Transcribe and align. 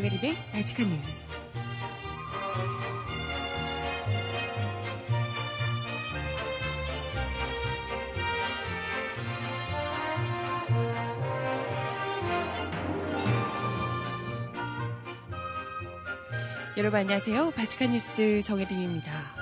정혜림의 0.00 0.34
발칙한 0.52 0.88
뉴스. 0.88 1.26
여러분 16.78 17.00
안녕하세요. 17.00 17.50
발칙한 17.50 17.90
뉴스 17.92 18.40
정혜림입니다. 18.42 19.34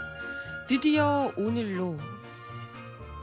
드디어 0.67 1.33
오늘로 1.37 1.97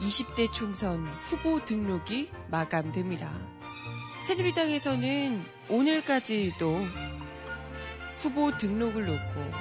20대 0.00 0.50
총선 0.54 1.06
후보 1.24 1.62
등록이 1.62 2.30
마감됩니다. 2.50 3.30
새누리당에서는 4.26 5.44
오늘까지도 5.68 6.80
후보 8.18 8.56
등록을 8.56 9.06
놓고 9.06 9.52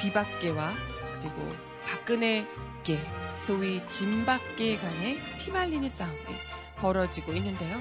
비박계와 0.00 0.74
그리고 1.20 1.54
박근혜계, 1.84 3.00
소위 3.40 3.86
진박계 3.88 4.78
간의 4.78 5.18
피말리는 5.38 5.88
싸움이 5.88 6.18
벌어지고 6.76 7.32
있는데요. 7.32 7.78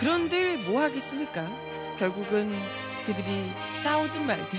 그런들 0.00 0.58
뭐 0.64 0.82
하겠습니까? 0.82 1.46
결국은 1.98 2.52
그들이 3.06 3.52
싸우든 3.82 4.26
말든 4.26 4.58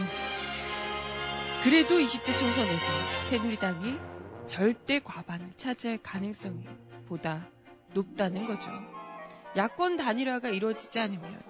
그래도 1.64 1.98
20대 1.98 2.38
총선에서 2.38 2.92
새누리당이 3.30 3.98
절대 4.48 5.00
과반을 5.00 5.52
차지할 5.58 6.00
가능성이 6.02 6.66
보다 7.08 7.48
높다는 7.94 8.48
거죠. 8.48 8.70
야권 9.56 9.98
단일화가 9.98 10.50
이루어지지 10.50 11.00
않으면 11.00 11.42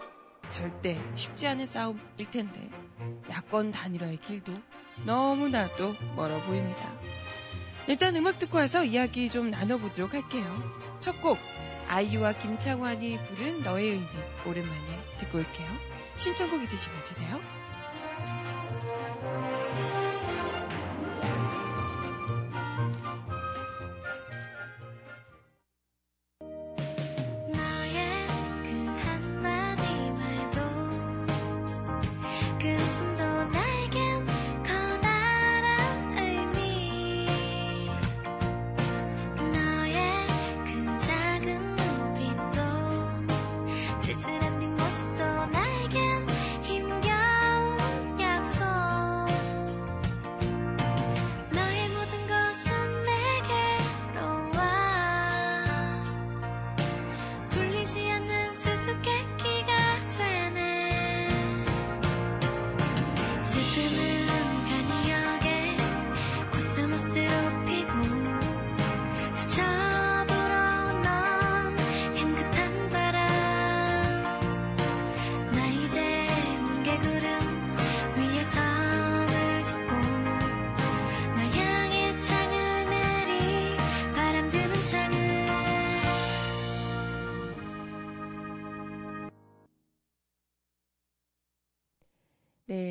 절대 0.50 1.00
쉽지 1.16 1.48
않은 1.48 1.66
싸움일 1.66 2.30
텐데 2.32 2.70
야권 3.30 3.72
단일화의 3.72 4.18
길도 4.18 4.52
너무나도 5.06 5.96
멀어 6.16 6.42
보입니다. 6.44 6.92
일단 7.88 8.16
음악 8.16 8.38
듣고 8.40 8.58
와서 8.58 8.84
이야기 8.84 9.30
좀 9.30 9.50
나눠보도록 9.50 10.14
할게요. 10.14 10.62
첫 11.00 11.22
곡 11.22 11.38
아이유와 11.88 12.34
김창완이 12.34 13.18
부른 13.18 13.64
너의 13.64 13.90
의미 13.90 14.06
오랜만에 14.46 15.18
듣고 15.18 15.40
올게요. 15.40 15.68
신청곡 16.18 16.62
있으시면 16.62 17.04
주세요. 17.04 17.40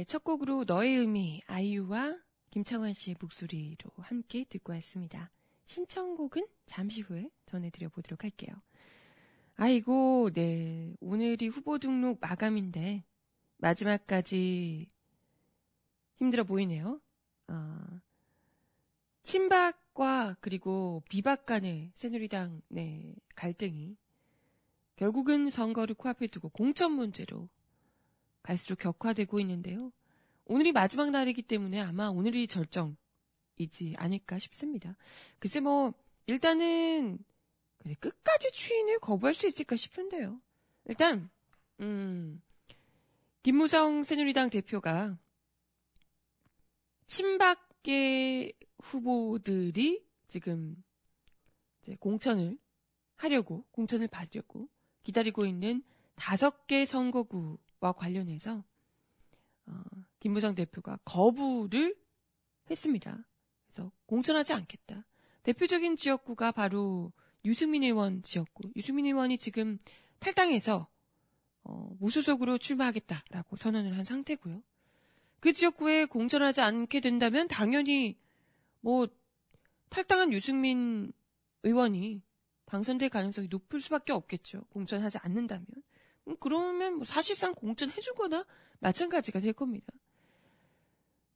첫 0.08 0.24
곡으로 0.24 0.64
너의 0.66 0.96
의미 0.96 1.42
아이유와 1.48 2.18
김창완 2.48 2.94
씨의 2.94 3.16
목소리로 3.20 3.90
함께 3.98 4.44
듣고 4.48 4.72
왔습니다. 4.72 5.30
신청곡은 5.66 6.48
잠시 6.64 7.02
후에 7.02 7.28
전해드려 7.44 7.90
보도록 7.90 8.24
할게요. 8.24 8.56
아이고, 9.56 10.30
네. 10.32 10.94
오늘이 11.00 11.48
후보 11.48 11.78
등록 11.78 12.20
마감인데, 12.22 13.04
마지막까지 13.58 14.88
힘들어 16.16 16.44
보이네요. 16.44 17.02
어, 17.48 18.00
친박과 19.24 20.38
그리고 20.40 21.02
비박 21.10 21.44
간의 21.44 21.90
새누리당 21.92 22.62
네, 22.68 23.14
갈등이 23.34 23.98
결국은 24.96 25.50
선거를 25.50 25.94
코앞에 25.94 26.28
두고 26.28 26.48
공천 26.48 26.92
문제로 26.92 27.50
갈수록 28.42 28.78
격화되고 28.78 29.38
있는데요. 29.40 29.92
오늘이 30.48 30.72
마지막 30.72 31.10
날이기 31.10 31.42
때문에 31.42 31.78
아마 31.78 32.08
오늘이 32.08 32.48
절정이지 32.48 33.94
않을까 33.96 34.38
싶습니다. 34.38 34.96
글쎄 35.38 35.60
뭐 35.60 35.92
일단은 36.26 37.18
끝까지 38.00 38.50
추인을 38.52 38.98
거부할 38.98 39.34
수 39.34 39.46
있을까 39.46 39.76
싶은데요. 39.76 40.40
일단 40.86 41.30
음 41.80 42.42
김무성 43.42 44.04
새누리당 44.04 44.48
대표가 44.48 45.18
친박계 47.06 48.52
후보들이 48.82 50.02
지금 50.28 50.82
공천을 52.00 52.58
하려고 53.16 53.64
공천을 53.70 54.08
받으려고 54.08 54.68
기다리고 55.02 55.44
있는 55.44 55.82
다섯 56.14 56.66
개 56.66 56.86
선거구 56.86 57.58
와 57.80 57.92
관련해서 57.92 58.64
어, 59.68 59.82
김부정 60.20 60.54
대표가 60.54 60.98
거부를 61.04 61.96
했습니다. 62.70 63.18
그래서 63.66 63.92
공천하지 64.06 64.52
않겠다. 64.52 65.04
대표적인 65.42 65.96
지역구가 65.96 66.52
바로 66.52 67.12
유승민 67.44 67.82
의원 67.82 68.22
지역구. 68.22 68.70
유승민 68.76 69.06
의원이 69.06 69.38
지금 69.38 69.78
탈당해서 70.18 70.88
어, 71.64 71.96
무소속으로 72.00 72.58
출마하겠다라고 72.58 73.56
선언을 73.56 73.96
한 73.96 74.04
상태고요. 74.04 74.62
그 75.40 75.52
지역구에 75.52 76.06
공천하지 76.06 76.60
않게 76.60 77.00
된다면 77.00 77.46
당연히 77.46 78.18
뭐 78.80 79.06
탈당한 79.88 80.32
유승민 80.32 81.12
의원이 81.62 82.22
당선될 82.66 83.08
가능성이 83.08 83.48
높을 83.48 83.80
수밖에 83.80 84.12
없겠죠. 84.12 84.64
공천하지 84.70 85.18
않는다면. 85.18 85.66
음, 86.28 86.36
그러면 86.40 86.96
뭐 86.96 87.04
사실상 87.04 87.54
공천해주거나 87.54 88.44
마찬가지가 88.80 89.40
될 89.40 89.52
겁니다. 89.52 89.92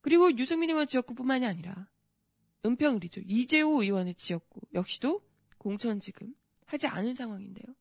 그리고 0.00 0.36
유승민 0.36 0.70
의원 0.70 0.86
지역구뿐만이 0.86 1.46
아니라 1.46 1.88
은평을이죠. 2.64 3.22
이재호 3.26 3.82
의원의 3.82 4.14
지역구 4.14 4.60
역시도 4.74 5.22
공천 5.58 6.00
지금 6.00 6.34
하지 6.66 6.86
않은 6.86 7.14
상황인데요. 7.14 7.74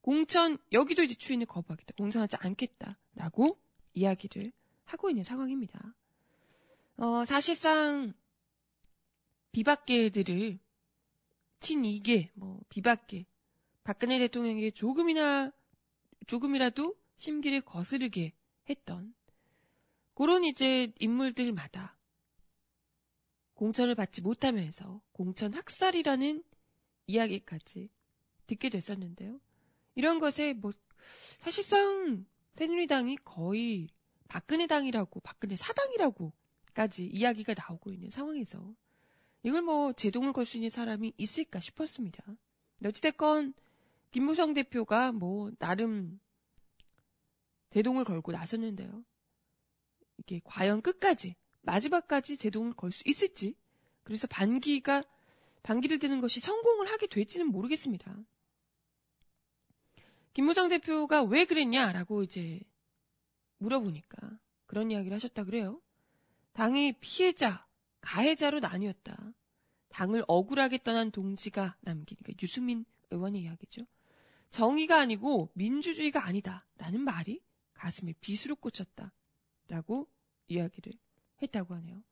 공천 0.00 0.56
여기도 0.72 1.02
이제 1.02 1.14
추인을 1.14 1.46
거부하겠다. 1.46 1.94
공천하지 1.96 2.36
않겠다라고 2.38 3.58
이야기를 3.94 4.52
하고 4.84 5.10
있는 5.10 5.24
상황입니다. 5.24 5.94
어, 6.98 7.24
사실상 7.24 8.14
비박계들을 9.52 10.58
친이계, 11.60 12.30
뭐 12.34 12.60
비박계, 12.68 13.26
박근혜 13.84 14.18
대통령에게 14.18 14.70
조금이나 14.70 15.50
조금이라도 16.26 16.94
심기를 17.16 17.60
거스르게 17.62 18.32
했던 18.68 19.14
그런 20.14 20.44
이제 20.44 20.92
인물들마다 20.98 21.96
공천을 23.54 23.94
받지 23.94 24.22
못하면서 24.22 25.00
공천 25.12 25.54
학살이라는 25.54 26.42
이야기까지 27.06 27.90
듣게 28.46 28.68
됐었는데요. 28.68 29.40
이런 29.94 30.18
것에 30.18 30.52
뭐 30.52 30.72
사실상 31.40 32.26
새누리당이 32.54 33.16
거의 33.24 33.88
박근혜 34.28 34.66
당이라고 34.66 35.20
박근혜 35.20 35.56
사당이라고까지 35.56 37.06
이야기가 37.06 37.54
나오고 37.56 37.92
있는 37.92 38.10
상황에서 38.10 38.74
이걸 39.42 39.62
뭐 39.62 39.92
제동을 39.92 40.32
걸 40.32 40.44
수 40.44 40.56
있는 40.56 40.70
사람이 40.70 41.12
있을까 41.16 41.60
싶었습니다. 41.60 42.24
어찌됐건 42.84 43.54
김무성 44.10 44.54
대표가 44.54 45.12
뭐 45.12 45.50
나름 45.58 46.20
대동을 47.70 48.04
걸고 48.04 48.32
나섰는데요. 48.32 49.04
이게 50.18 50.40
과연 50.44 50.82
끝까지 50.82 51.36
마지막까지 51.62 52.36
제동을 52.36 52.74
걸 52.74 52.92
수 52.92 53.02
있을지 53.06 53.54
그래서 54.02 54.26
반기가 54.26 55.02
반기를 55.62 55.98
드는 55.98 56.20
것이 56.20 56.38
성공을 56.40 56.90
하게 56.90 57.06
될지는 57.08 57.48
모르겠습니다. 57.48 58.16
김무성 60.32 60.68
대표가 60.68 61.22
왜 61.24 61.44
그랬냐라고 61.44 62.22
이제 62.22 62.60
물어보니까 63.58 64.38
그런 64.66 64.90
이야기를 64.90 65.14
하셨다 65.16 65.44
그래요. 65.44 65.80
당이 66.52 66.94
피해자, 67.00 67.66
가해자로 68.00 68.60
나뉘었다. 68.60 69.34
당을 69.88 70.24
억울하게 70.28 70.78
떠난 70.84 71.10
동지가 71.10 71.76
남긴, 71.80 72.16
그러니까 72.18 72.38
유승민 72.42 72.84
의원의 73.10 73.42
이야기죠. 73.42 73.86
정의가 74.50 75.00
아니고 75.00 75.50
민주주의가 75.54 76.24
아니다. 76.26 76.66
라는 76.76 77.00
말이 77.00 77.40
가슴에 77.76 78.14
비수로 78.20 78.56
꽂혔다. 78.56 79.12
라고 79.68 80.08
이야기를 80.48 80.92
했다고 81.42 81.74
하네요. 81.74 82.02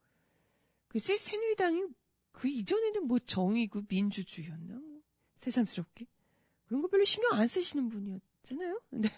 글쎄, 0.89 1.17
새누리당이 1.17 1.85
그 2.33 2.49
이전에는 2.49 3.07
뭐 3.07 3.19
정의고 3.21 3.83
민주주의였나? 3.89 4.75
뭐 4.75 5.01
새삼스럽게. 5.39 6.07
그런 6.67 6.83
거 6.83 6.89
별로 6.89 7.05
신경 7.05 7.33
안 7.35 7.47
쓰시는 7.47 7.89
분이었잖아요. 7.89 8.81
네. 8.91 9.09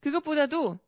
그것보다도 0.00 0.78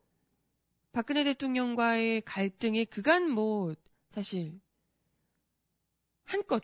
박근혜 0.93 1.25
대통령과의 1.25 2.23
갈등에 2.23 2.85
그간 2.85 3.31
뭐 3.31 3.75
사실 4.11 4.61
한껏 6.25 6.63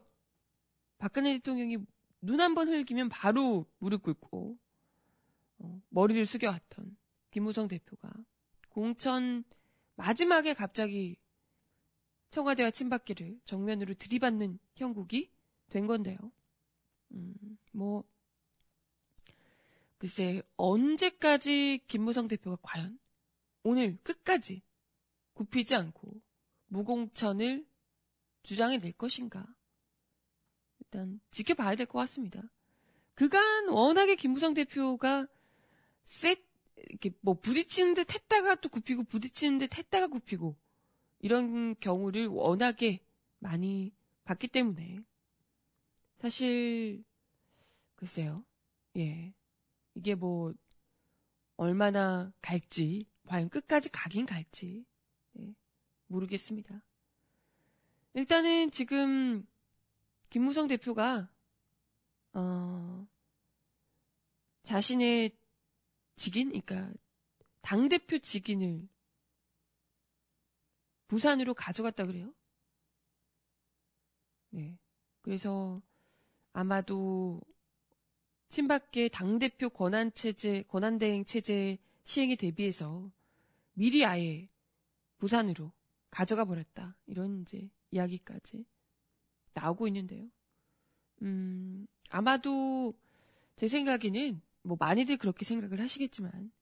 박근혜 0.99 1.35
대통령이 1.35 1.79
눈 2.23 2.41
한 2.41 2.55
번 2.55 2.69
흘기면 2.69 3.09
바로 3.09 3.67
무릎 3.79 4.03
꿇고 4.03 4.57
어, 5.59 5.83
머리를 5.91 6.25
숙여왔던 6.27 6.97
김무성 7.33 7.67
대표가 7.67 8.13
공천 8.69 9.43
마지막에 9.97 10.55
갑자기 10.55 11.17
청와대와 12.31 12.71
친박계를 12.71 13.41
정면으로 13.45 13.95
들이받는 13.95 14.59
형국이 14.77 15.31
된 15.71 15.87
건데요. 15.87 16.17
음, 17.13 17.59
뭐 17.73 18.05
글쎄 19.99 20.43
언제까지 20.57 21.81
김무성 21.87 22.29
대표가 22.29 22.59
과연 22.63 22.99
오늘 23.63 23.97
끝까지 24.03 24.63
굽히지 25.35 25.75
않고 25.75 26.21
무공천을 26.69 27.67
주장해 28.43 28.79
낼 28.79 28.93
것인가? 28.93 29.47
일단 30.81 31.21
지켜봐야 31.31 31.77
될 31.77 31.87
것 31.87 31.99
같습니다. 32.01 32.43
그간 33.15 33.69
워낙에 33.69 34.17
김무성 34.17 34.53
대표가 34.55 35.27
셋 36.05 36.52
이렇게 36.89 37.11
뭐 37.21 37.35
부딪히는 37.35 37.95
듯 37.95 38.15
했다가 38.15 38.57
또 38.57 38.69
굽히고 38.69 39.05
부딪히는 39.05 39.59
듯 39.59 39.77
했다가 39.77 40.09
굽히고 40.09 40.57
이런 41.21 41.79
경우를 41.79 42.27
워낙에 42.27 43.01
많이 43.39 43.93
봤기 44.25 44.49
때문에 44.49 45.01
사실 46.19 47.05
글쎄요. 47.97 48.45
예. 48.97 49.33
이게 49.95 50.15
뭐 50.15 50.55
얼마나 51.57 52.33
갈지 52.41 53.07
과연 53.27 53.49
끝까지 53.49 53.89
가긴 53.91 54.27
갈지 54.27 54.85
예, 55.39 55.55
모르겠습니다. 56.07 56.83
일단은 58.15 58.71
지금 58.71 59.47
김무성 60.29 60.67
대표가 60.67 61.29
어, 62.33 63.07
자신의 64.65 65.31
직인, 66.23 66.51
그러니까 66.51 66.93
당 67.63 67.89
대표 67.89 68.17
직인을 68.17 68.89
부산으로 71.09 71.53
가져갔다 71.53 72.07
그래요. 72.07 72.33
네. 74.51 74.79
그래서 75.21 75.83
아마도 76.53 77.41
친박계 78.51 79.09
당 79.09 79.41
대표 79.41 79.69
권한 79.69 80.15
체제, 80.15 80.63
권한 80.69 80.99
대행 81.01 81.25
체제 81.25 81.79
시행에 82.05 82.37
대비해서 82.37 83.11
미리 83.73 84.05
아예 84.05 84.49
부산으로 85.19 85.73
가져가 86.13 86.45
버렸다. 86.45 86.97
이런 87.07 87.43
이제 87.43 87.69
이야기까지 87.91 88.65
나오고 89.55 89.89
있는데요. 89.89 90.31
음, 91.23 91.89
아마도 92.11 92.95
제 93.57 93.67
생각에는 93.67 94.41
뭐 94.63 94.77
많이들 94.79 95.17
그렇게 95.17 95.45
생각을 95.45 95.81
하시겠지만 95.81 96.53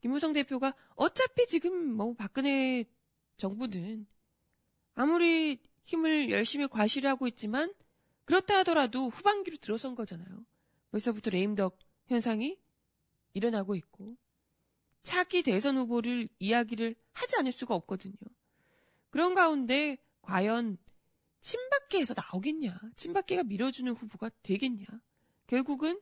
김무성 0.00 0.32
대표가 0.32 0.74
어차피 0.96 1.46
지금 1.46 1.92
뭐 1.94 2.14
박근혜 2.14 2.84
정부는 3.36 4.06
아무리 4.94 5.60
힘을 5.84 6.30
열심히 6.30 6.66
과시를 6.68 7.08
하고 7.10 7.26
있지만 7.26 7.72
그렇다 8.24 8.58
하더라도 8.58 9.08
후반기로 9.08 9.58
들어선 9.58 9.94
거잖아요. 9.94 10.44
벌써부터 10.90 11.30
레임덕 11.30 11.78
현상이 12.06 12.58
일어나고 13.34 13.74
있고 13.76 14.16
차기 15.02 15.42
대선 15.42 15.76
후보를 15.76 16.28
이야기를 16.38 16.94
하지 17.12 17.36
않을 17.36 17.52
수가 17.52 17.74
없거든요. 17.74 18.14
그런 19.10 19.34
가운데 19.34 19.98
과연 20.22 20.78
친박계에서 21.42 22.14
나오겠냐? 22.14 22.80
친박계가 22.96 23.44
밀어주는 23.44 23.92
후보가 23.92 24.30
되겠냐? 24.42 24.86
결국은 25.46 26.00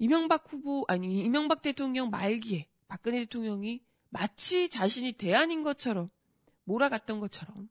이명박 0.00 0.50
후보 0.50 0.84
아니 0.88 1.20
이명박 1.20 1.60
대통령 1.60 2.08
말기에 2.08 2.66
박근혜 2.88 3.20
대통령이 3.20 3.82
마치 4.08 4.70
자신이 4.70 5.12
대안인 5.12 5.62
것처럼 5.62 6.10
몰아갔던 6.64 7.20
것처럼 7.20 7.68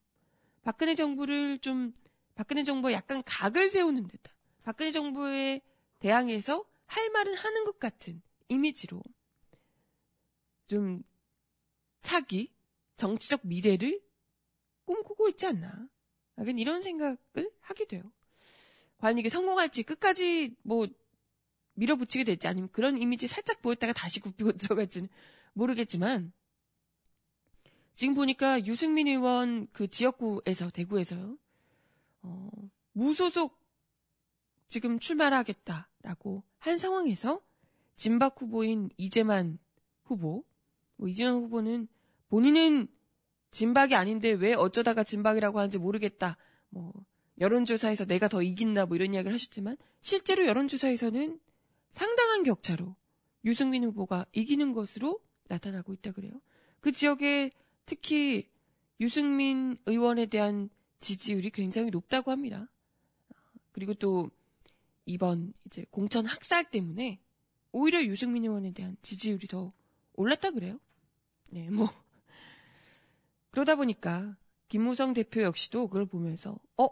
박근혜 0.62 0.94
정부를 0.94 1.58
좀 1.58 1.92
박근혜 2.36 2.64
정부에 2.64 2.94
약간 2.94 3.24
각을 3.26 3.68
세우는 3.68 4.08
듯한 4.08 4.34
박근혜 4.62 4.92
정부에 4.92 5.62
대항해서 5.98 6.64
할 6.86 7.10
말은 7.10 7.34
하는 7.34 7.64
것 7.66 7.80
같은 7.80 8.22
이미지로 8.48 9.02
좀 10.68 11.02
차기 12.04 12.54
정치적 12.98 13.42
미래를 13.44 14.02
꿈꾸고 14.86 15.30
있지 15.30 15.48
않나. 15.48 15.88
하긴 16.36 16.60
이런 16.60 16.82
생각을 16.82 17.18
하게 17.60 17.86
돼요. 17.86 18.04
과연 19.00 19.18
이게 19.18 19.30
성공할지 19.30 19.84
끝까지 19.84 20.56
뭐 20.62 20.88
밀어붙이게 21.80 22.24
될지 22.24 22.48
아니면 22.48 22.70
그런 22.72 23.02
이미지 23.02 23.28
살짝 23.28 23.62
보였다가 23.62 23.94
다시 23.94 24.20
굽히고 24.20 24.54
들어갈지는 24.60 25.10
모르겠지만 25.54 26.32
지금 27.96 28.14
보니까 28.14 28.66
유승민 28.66 29.08
의원 29.08 29.68
그 29.74 29.88
지역구에서 29.88 30.70
대구에서요. 30.70 31.38
어, 32.22 32.50
무소속 32.94 33.60
지금 34.70 35.00
출마하겠다라고 35.00 36.44
한 36.60 36.78
상황에서 36.78 37.42
진박 37.96 38.42
후보인 38.42 38.90
이재만 38.98 39.58
후보 40.04 40.46
뭐 40.96 41.08
이재만 41.10 41.34
후보는 41.34 41.88
본인은 42.30 42.88
진박이 43.52 43.96
아닌데 43.96 44.30
왜 44.32 44.54
어쩌다가 44.54 45.04
진박이라고 45.04 45.60
하는지 45.60 45.78
모르겠다. 45.78 46.38
뭐 46.70 46.94
여론조사에서 47.40 48.06
내가 48.06 48.28
더 48.28 48.42
이긴다 48.42 48.86
뭐 48.86 48.96
이런 48.96 49.14
이야기를 49.14 49.34
하셨지만 49.34 49.78
실제로 50.02 50.46
여론조사에서는 50.46 51.40
상당한 51.92 52.44
격차로 52.44 52.96
유승민 53.46 53.84
후보가 53.86 54.26
이기는 54.32 54.74
것으로 54.74 55.20
나타나고 55.48 55.94
있다 55.94 56.12
그래요. 56.12 56.34
그 56.80 56.92
지역에 56.92 57.52
특히 57.86 58.50
유승민 59.00 59.78
의원에 59.86 60.26
대한 60.28 60.70
지지율이 61.00 61.50
굉장히 61.52 61.90
높다고 61.90 62.32
합니다. 62.32 62.68
그리고 63.72 63.94
또 63.94 64.30
이번 65.06 65.54
이제 65.66 65.86
공천 65.90 66.26
학살 66.26 66.70
때문에 66.70 67.20
오히려 67.72 68.04
유승민 68.04 68.44
의원에 68.44 68.72
대한 68.74 68.98
지지율이 69.02 69.48
더 69.48 69.74
올랐다 70.14 70.52
그래요. 70.52 70.80
네, 71.48 71.70
뭐 71.70 71.90
그러다 73.52 73.76
보니까 73.76 74.38
김무성 74.68 75.14
대표 75.14 75.42
역시도 75.42 75.88
그걸 75.88 76.06
보면서 76.06 76.60
어 76.78 76.88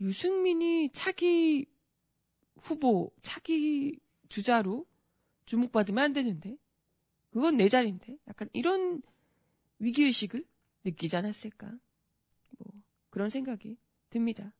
유승민이 0.00 0.90
차기 0.92 1.66
후보 2.66 3.12
차기 3.22 4.00
주자로 4.28 4.86
주목받으면 5.46 6.02
안 6.02 6.12
되는데? 6.12 6.56
그건 7.30 7.56
내 7.56 7.68
자리인데? 7.68 8.18
약간 8.26 8.48
이런 8.52 9.02
위기의식을 9.78 10.44
느끼지 10.84 11.16
않았을까? 11.16 11.68
뭐 12.58 12.72
그런 13.10 13.30
생각이 13.30 13.76
듭니다. 14.10 14.52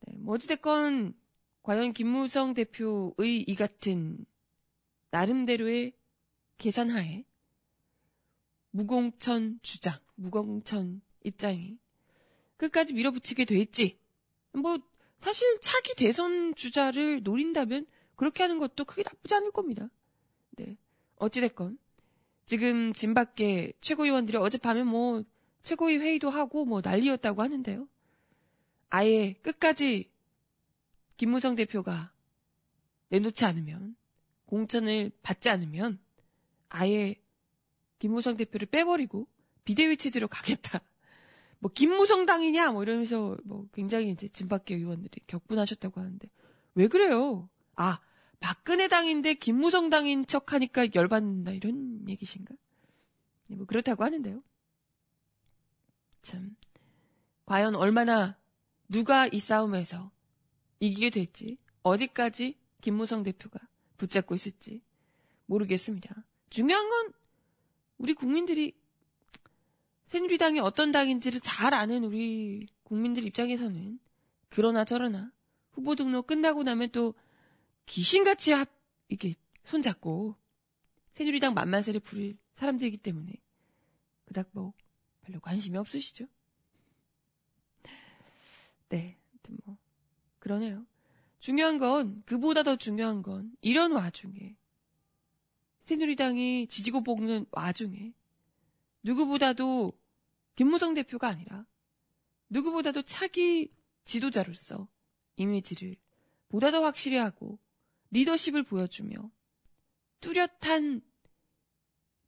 네, 0.00 0.16
뭐 0.18 0.36
어찌됐건 0.36 1.14
과연 1.62 1.92
김무성 1.92 2.54
대표의 2.54 3.42
이 3.46 3.54
같은 3.56 4.24
나름대로의 5.10 5.92
계산하에 6.58 7.24
무공천 8.70 9.58
주장, 9.62 9.98
무공천 10.14 11.00
입장이 11.24 11.78
끝까지 12.58 12.92
밀어붙이게 12.92 13.44
될지, 13.44 13.98
뭐, 14.52 14.78
사실 15.20 15.58
차기 15.60 15.94
대선 15.94 16.54
주자를 16.54 17.22
노린다면 17.22 17.86
그렇게 18.16 18.42
하는 18.42 18.58
것도 18.58 18.84
크게 18.84 19.02
나쁘지 19.02 19.34
않을 19.34 19.52
겁니다. 19.52 19.88
네. 20.52 20.76
어찌됐건, 21.16 21.78
지금 22.46 22.92
진 22.92 23.14
밖에 23.14 23.72
최고위원들이 23.80 24.38
어젯밤에 24.38 24.82
뭐 24.84 25.22
최고위 25.62 25.98
회의도 25.98 26.30
하고 26.30 26.64
뭐 26.64 26.80
난리였다고 26.82 27.42
하는데요. 27.42 27.88
아예 28.90 29.34
끝까지 29.42 30.10
김무성 31.16 31.56
대표가 31.56 32.12
내놓지 33.08 33.44
않으면 33.44 33.96
공천을 34.46 35.10
받지 35.22 35.50
않으면 35.50 35.98
아예 36.68 37.16
김무성 37.98 38.36
대표를 38.36 38.66
빼버리고 38.68 39.26
비대위 39.64 39.96
체제로 39.96 40.28
가겠다. 40.28 40.80
뭐 41.60 41.70
김무성 41.74 42.26
당이냐 42.26 42.72
뭐 42.72 42.82
이러면서 42.82 43.36
뭐 43.44 43.66
굉장히 43.72 44.10
이제 44.10 44.28
진밖의 44.28 44.76
의원들이 44.76 45.22
격분하셨다고 45.26 46.00
하는데 46.00 46.28
왜 46.74 46.88
그래요? 46.88 47.48
아 47.74 48.00
박근혜 48.40 48.88
당인데 48.88 49.34
김무성 49.34 49.90
당인 49.90 50.26
척 50.26 50.52
하니까 50.52 50.86
열받는다 50.94 51.52
이런 51.52 52.08
얘기신가? 52.08 52.54
네, 53.48 53.56
뭐 53.56 53.66
그렇다고 53.66 54.04
하는데요. 54.04 54.42
참 56.22 56.56
과연 57.46 57.74
얼마나 57.74 58.36
누가 58.88 59.26
이 59.26 59.40
싸움에서 59.40 60.10
이기게 60.80 61.10
될지 61.10 61.58
어디까지 61.82 62.58
김무성 62.80 63.22
대표가 63.22 63.58
붙잡고 63.96 64.34
있을지 64.34 64.82
모르겠습니다. 65.46 66.14
중요한 66.50 66.88
건 66.88 67.12
우리 67.96 68.14
국민들이 68.14 68.74
새누리당이 70.08 70.58
어떤 70.60 70.90
당인지를 70.90 71.40
잘 71.40 71.74
아는 71.74 72.02
우리 72.04 72.66
국민들 72.82 73.24
입장에서는 73.24 74.00
그러나 74.48 74.84
저러나 74.84 75.30
후보 75.72 75.94
등록 75.94 76.26
끝나고 76.26 76.62
나면 76.62 76.90
또 76.90 77.14
귀신같이 77.86 78.52
합, 78.52 78.68
이게 79.08 79.34
손잡고 79.64 80.34
새누리당 81.12 81.54
만만세를 81.54 82.00
부릴 82.00 82.38
사람들이기 82.56 82.96
때문에 82.98 83.34
그닥 84.24 84.48
뭐 84.52 84.72
별로 85.20 85.40
관심이 85.40 85.76
없으시죠? 85.76 86.26
네, 88.88 89.18
뭐 89.64 89.76
그러네요. 90.38 90.86
중요한 91.38 91.76
건 91.76 92.22
그보다 92.24 92.62
더 92.62 92.76
중요한 92.76 93.22
건 93.22 93.52
이런 93.60 93.92
와중에 93.92 94.56
새누리당이 95.84 96.68
지지고 96.68 97.02
볶는 97.02 97.46
와중에 97.50 98.14
누구보다도 99.02 99.92
김무성 100.56 100.94
대표가 100.94 101.28
아니라 101.28 101.64
누구보다도 102.48 103.02
차기 103.02 103.72
지도자로서 104.04 104.88
이미지를 105.36 105.96
보다 106.48 106.70
더 106.70 106.82
확실히 106.82 107.16
하고 107.16 107.58
리더십을 108.10 108.62
보여주며 108.64 109.30
뚜렷한 110.20 111.02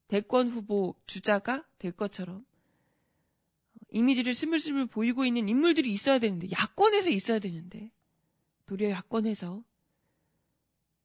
대권 0.08 0.50
후보 0.50 0.94
주자가 1.06 1.66
될 1.78 1.92
것처럼 1.92 2.44
이미지를 3.90 4.34
스물스물 4.34 4.86
보이고 4.86 5.24
있는 5.24 5.48
인물들이 5.48 5.92
있어야 5.92 6.18
되는데 6.18 6.48
야권에서 6.50 7.10
있어야 7.10 7.38
되는데 7.38 7.90
도리어 8.66 8.90
야권에서 8.90 9.64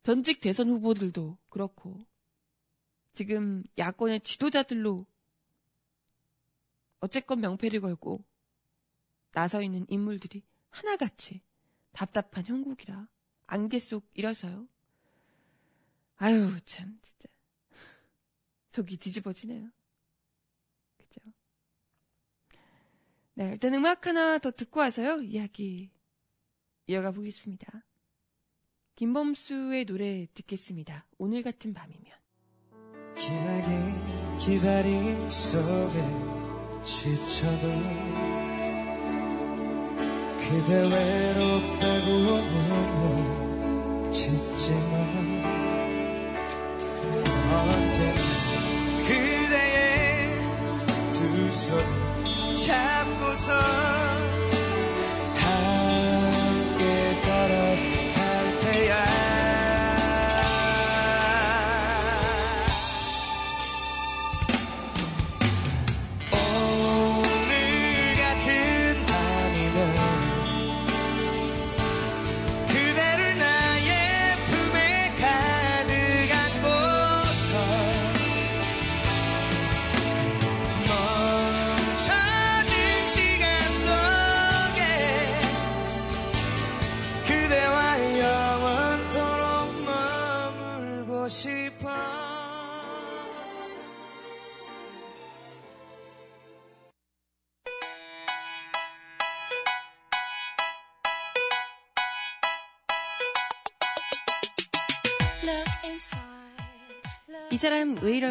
전직 0.04 0.40
대선 0.40 0.70
후보들도 0.70 1.38
그렇고 1.50 2.06
지금 3.16 3.64
야권의 3.78 4.22
지도자들로 4.22 5.06
어쨌건 7.06 7.40
명패를 7.40 7.82
걸고 7.82 8.26
나서 9.32 9.62
있는 9.62 9.86
인물들이 9.90 10.44
하나같이 10.72 11.42
답답한 11.92 12.46
형국이라 12.46 13.08
안개 13.46 13.78
속이라서요. 13.78 14.68
아유 16.18 16.60
참 16.66 17.00
진짜 17.02 17.30
속이 18.74 18.98
뒤집어지네요. 18.98 19.70
그죠? 20.98 21.22
네 23.36 23.52
일단 23.52 23.76
음악 23.76 24.08
하나 24.08 24.40
더 24.40 24.50
듣고 24.50 24.80
와서요 24.80 25.22
이야기 25.22 25.92
이어가 26.88 27.12
보겠습니다. 27.12 27.86
김범수의 28.96 29.86
노래 29.86 30.26
듣겠습니다. 30.34 31.06
오늘 31.18 31.44
같은 31.44 31.74
밤이면. 31.74 32.16
기다림 34.40 35.30
속에 35.30 36.35
지쳐도 36.86 37.68
그대 40.40 40.70
외롭다고는 40.84 42.46
짓지만 44.12 45.44
언제 47.52 48.14
그대의 49.08 50.30
두 51.12 51.18
손 51.52 51.70
잡고서 52.56 53.50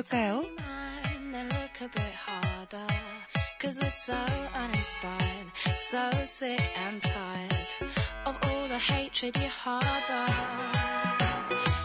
사람 0.05 0.45
왜 1.33 1.41
이럴까요? 1.41 1.85
Cause 3.61 3.81
we're 3.81 3.89
so 3.89 4.15
uninspired, 4.55 5.51
so 5.79 6.11
sick 6.25 6.61
and 6.77 7.01
tired 7.01 7.67
of 8.27 8.37
all 8.45 8.69
the 8.69 8.79
hatred 8.79 9.35
you 9.41 9.49
harbor. 9.49 10.27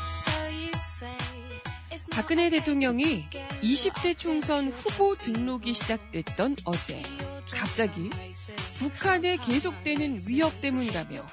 So 0.05 0.49
you 0.49 0.71
say 0.75 1.17
박근혜 2.11 2.49
대통령이 2.49 3.29
20대 3.63 4.17
총선 4.17 4.67
후보 4.69 5.15
등록이 5.15 5.73
시작됐던 5.73 6.57
어제 6.65 7.01
갑자기 7.49 8.09
북한에 8.79 9.37
계속되는 9.37 10.17
위협 10.27 10.59
때문이라며 10.59 11.25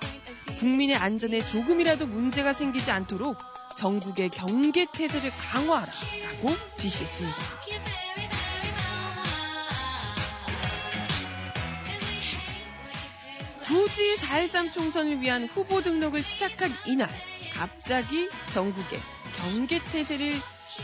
국민의 0.60 0.96
안전에 0.96 1.40
조금이라도 1.40 2.06
문제가 2.06 2.52
생기지 2.52 2.92
않도록 2.92 3.55
전국의 3.76 4.30
경계 4.30 4.86
태세를 4.86 5.30
강화하라라고 5.30 6.50
지시했습니다. 6.76 7.36
굳이 13.64 14.14
4.13 14.14 14.72
총선을 14.72 15.20
위한 15.20 15.46
후보 15.46 15.82
등록을 15.82 16.22
시작한 16.22 16.70
이날 16.86 17.08
갑자기 17.52 18.28
전국의 18.52 19.00
경계 19.36 19.82
태세를 19.92 20.34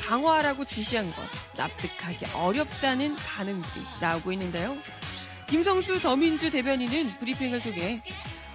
강화하라고 0.06 0.64
지시한 0.64 1.10
것 1.14 1.22
납득하기 1.56 2.26
어렵다는 2.34 3.16
반응들이 3.16 3.84
나오고 4.00 4.32
있는데요. 4.32 4.76
김성수 5.48 6.00
더민주 6.00 6.50
대변인은 6.50 7.18
브리핑을 7.18 7.62
통해 7.62 8.02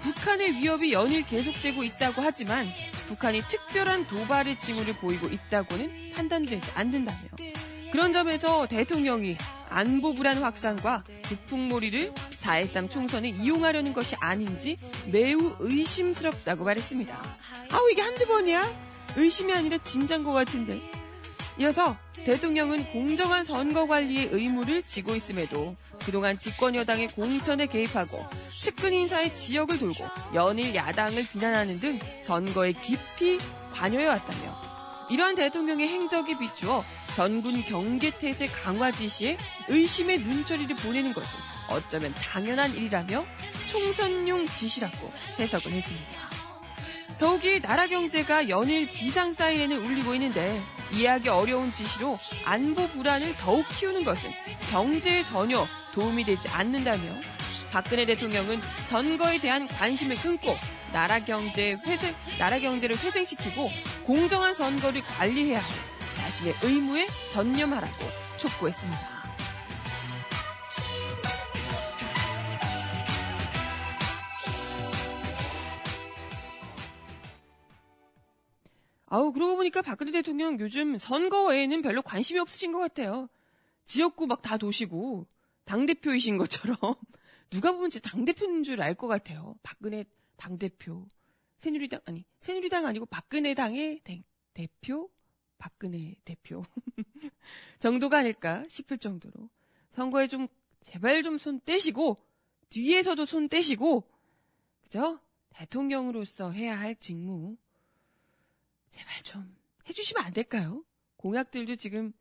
북한의 0.01 0.53
위협이 0.53 0.93
연일 0.93 1.25
계속되고 1.25 1.83
있다고 1.83 2.21
하지만 2.21 2.67
북한이 3.07 3.41
특별한 3.41 4.07
도발의 4.07 4.59
징후를 4.59 4.97
보이고 4.97 5.27
있다고는 5.27 6.11
판단되지 6.13 6.71
않는다며 6.75 7.17
그런 7.91 8.11
점에서 8.11 8.67
대통령이 8.67 9.37
안보 9.69 10.13
불안 10.13 10.43
확산과 10.43 11.03
북풍몰이를 11.23 12.13
4.13 12.13 12.89
총선에 12.89 13.29
이용하려는 13.29 13.93
것이 13.93 14.15
아닌지 14.19 14.77
매우 15.11 15.55
의심스럽다고 15.59 16.63
말했습니다. 16.63 17.15
아우 17.71 17.89
이게 17.91 18.01
한두 18.01 18.25
번이야? 18.27 18.63
의심이 19.15 19.53
아니라 19.53 19.77
진짠 19.83 20.23
것 20.23 20.33
같은데 20.33 20.81
이어서 21.59 21.97
대통령은 22.13 22.85
공정한 22.91 23.43
선거 23.43 23.87
관리의 23.87 24.29
의무를 24.31 24.83
지고 24.83 25.15
있음에도 25.15 25.75
그동안 26.05 26.37
집권 26.37 26.75
여당의 26.75 27.07
공천에 27.09 27.65
개입하고 27.65 28.23
측근 28.51 28.93
인사의 28.93 29.35
지역을 29.35 29.79
돌고 29.79 30.05
연일 30.35 30.75
야당을 30.75 31.27
비난하는 31.31 31.79
등 31.79 31.99
선거에 32.21 32.73
깊이 32.73 33.39
관여해왔다며 33.73 35.07
이러한 35.09 35.35
대통령의 35.35 35.87
행적에 35.87 36.37
비추어 36.37 36.83
전군 37.15 37.61
경계태세 37.63 38.47
강화 38.47 38.91
지시에 38.91 39.37
의심의 39.69 40.19
눈초리를 40.19 40.75
보내는 40.75 41.13
것은 41.13 41.39
어쩌면 41.69 42.13
당연한 42.13 42.75
일이라며 42.75 43.25
총선용 43.69 44.45
지시라고 44.45 45.11
해석을 45.39 45.71
했습니다. 45.71 46.26
더욱이 47.19 47.61
나라 47.61 47.87
경제가 47.87 48.49
연일 48.49 48.89
비상 48.91 49.33
사이엔을 49.33 49.77
울리고 49.77 50.13
있는데 50.15 50.61
이해하기 50.93 51.29
어려운 51.29 51.71
지시로 51.71 52.19
안보 52.45 52.87
불안을 52.87 53.35
더욱 53.37 53.67
키우는 53.67 54.03
것은 54.03 54.29
경제에 54.69 55.23
전혀 55.23 55.65
도움이 55.93 56.25
되지 56.25 56.47
않는다며 56.49 57.03
박근혜 57.71 58.05
대통령은 58.05 58.61
선거에 58.87 59.39
대한 59.39 59.67
관심을 59.67 60.15
끊고 60.17 60.55
나라 60.93 61.19
경제 61.19 61.75
회생, 61.85 62.13
나라 62.37 62.59
경제를 62.59 62.97
회생시키고 62.97 63.69
공정한 64.03 64.53
선거를 64.53 65.01
관리해야 65.01 65.59
할 65.59 65.67
자신의 66.15 66.55
의무에 66.63 67.07
전념하라고 67.31 67.97
촉구했습니다. 68.37 69.16
아우, 79.07 79.31
그러고 79.31 79.55
보니까 79.55 79.81
박근혜 79.81 80.11
대통령 80.11 80.59
요즘 80.59 80.97
선거 80.97 81.45
외에는 81.47 81.81
별로 81.81 82.01
관심이 82.01 82.39
없으신 82.39 82.71
것 82.71 82.79
같아요. 82.79 83.29
지역구 83.85 84.27
막 84.27 84.41
다 84.41 84.57
도시고, 84.57 85.25
당 85.65 85.85
대표이신 85.85 86.37
것처럼. 86.37 86.77
누가 87.49 87.71
보면 87.71 87.89
진짜 87.89 88.09
당 88.09 88.25
대표인 88.25 88.63
줄 88.63 88.81
알 88.81 88.95
것 88.95 89.07
같아요. 89.07 89.55
박근혜 89.63 90.03
당 90.35 90.57
대표. 90.57 91.07
새누리당, 91.57 92.01
아니, 92.05 92.25
새누리당 92.41 92.85
아니고 92.85 93.05
박근혜 93.07 93.53
당의 93.53 94.01
대, 94.03 94.21
대표? 94.53 95.09
박근혜 95.57 96.15
대표. 96.25 96.63
정도가 97.79 98.19
아닐까 98.19 98.65
싶을 98.69 98.97
정도로. 98.97 99.49
선거에 99.93 100.27
좀, 100.27 100.47
제발 100.81 101.23
좀 101.23 101.37
손 101.37 101.59
떼시고, 101.61 102.17
뒤에서도 102.69 103.25
손 103.25 103.47
떼시고, 103.49 104.03
그죠? 104.83 105.19
대통령으로서 105.49 106.51
해야 106.51 106.77
할 106.79 106.95
직무. 106.95 107.57
제발 108.97 109.21
좀 109.21 109.55
해주시면 109.87 110.25
안 110.25 110.33
될까요? 110.33 110.83
공약들도 111.17 111.75
지금 111.75 112.13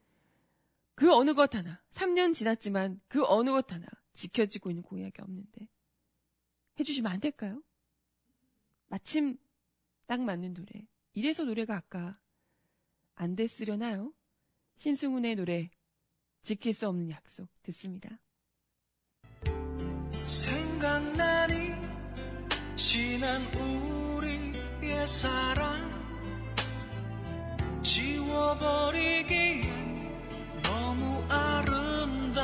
그 0.95 1.13
어느 1.15 1.33
것 1.35 1.55
하나, 1.55 1.83
3년 1.93 2.35
지났지만 2.35 3.01
그 3.09 3.25
어느 3.25 3.51
것 3.51 3.73
하나 3.73 3.87
지켜지고 4.13 4.71
있는 4.71 4.83
공약이 4.83 5.21
없는데 5.21 5.69
해주시면 6.79 7.11
안 7.11 7.21
될까요? 7.21 7.63
마침 8.89 9.39
딱 10.07 10.21
맞는 10.21 10.55
노래. 10.55 10.87
이래서 11.15 11.45
노래가 11.45 11.77
아까 11.77 12.19
안 13.15 13.35
됐으려나요? 13.35 14.13
신승훈의 14.77 15.37
노래 15.37 15.71
지킬 16.43 16.75
수 16.75 16.87
없는 16.89 17.11
약속 17.11 17.49
듣습니다. 17.63 18.21
생각나니 20.13 21.73
지난 22.77 23.43
우리의 23.55 25.07
사랑 25.07 25.96
지워버리기엔 28.37 29.63
너무 30.63 31.25
아름다웠잖아. 31.31 32.37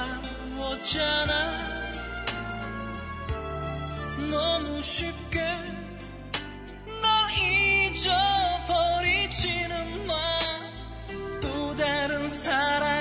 너무 4.31 4.81
쉽게 4.81 5.41
널 7.03 7.31
잊어버리지는 7.93 8.97
마. 10.07 10.15
또 11.43 11.75
다른 11.77 12.27
사랑 12.27 12.92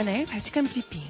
저가나의 0.00 0.24
발칙한 0.24 0.64
브리핑. 0.64 1.02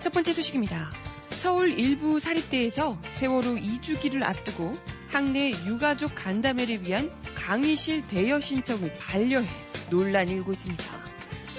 첫 0.00 0.12
번째 0.12 0.32
소식입니다. 0.32 0.90
서울 1.30 1.78
일부 1.78 2.18
사립대에서 2.18 3.00
세월호 3.12 3.54
2주기를 3.54 4.24
앞두고 4.24 4.72
학내 5.08 5.50
유가족 5.66 6.16
간담회를 6.16 6.84
위한 6.84 7.12
강의실 7.36 8.08
대여 8.08 8.40
신청을 8.40 8.94
반려해 8.94 9.46
논란이 9.90 10.32
일고 10.32 10.50
있습니다. 10.50 10.84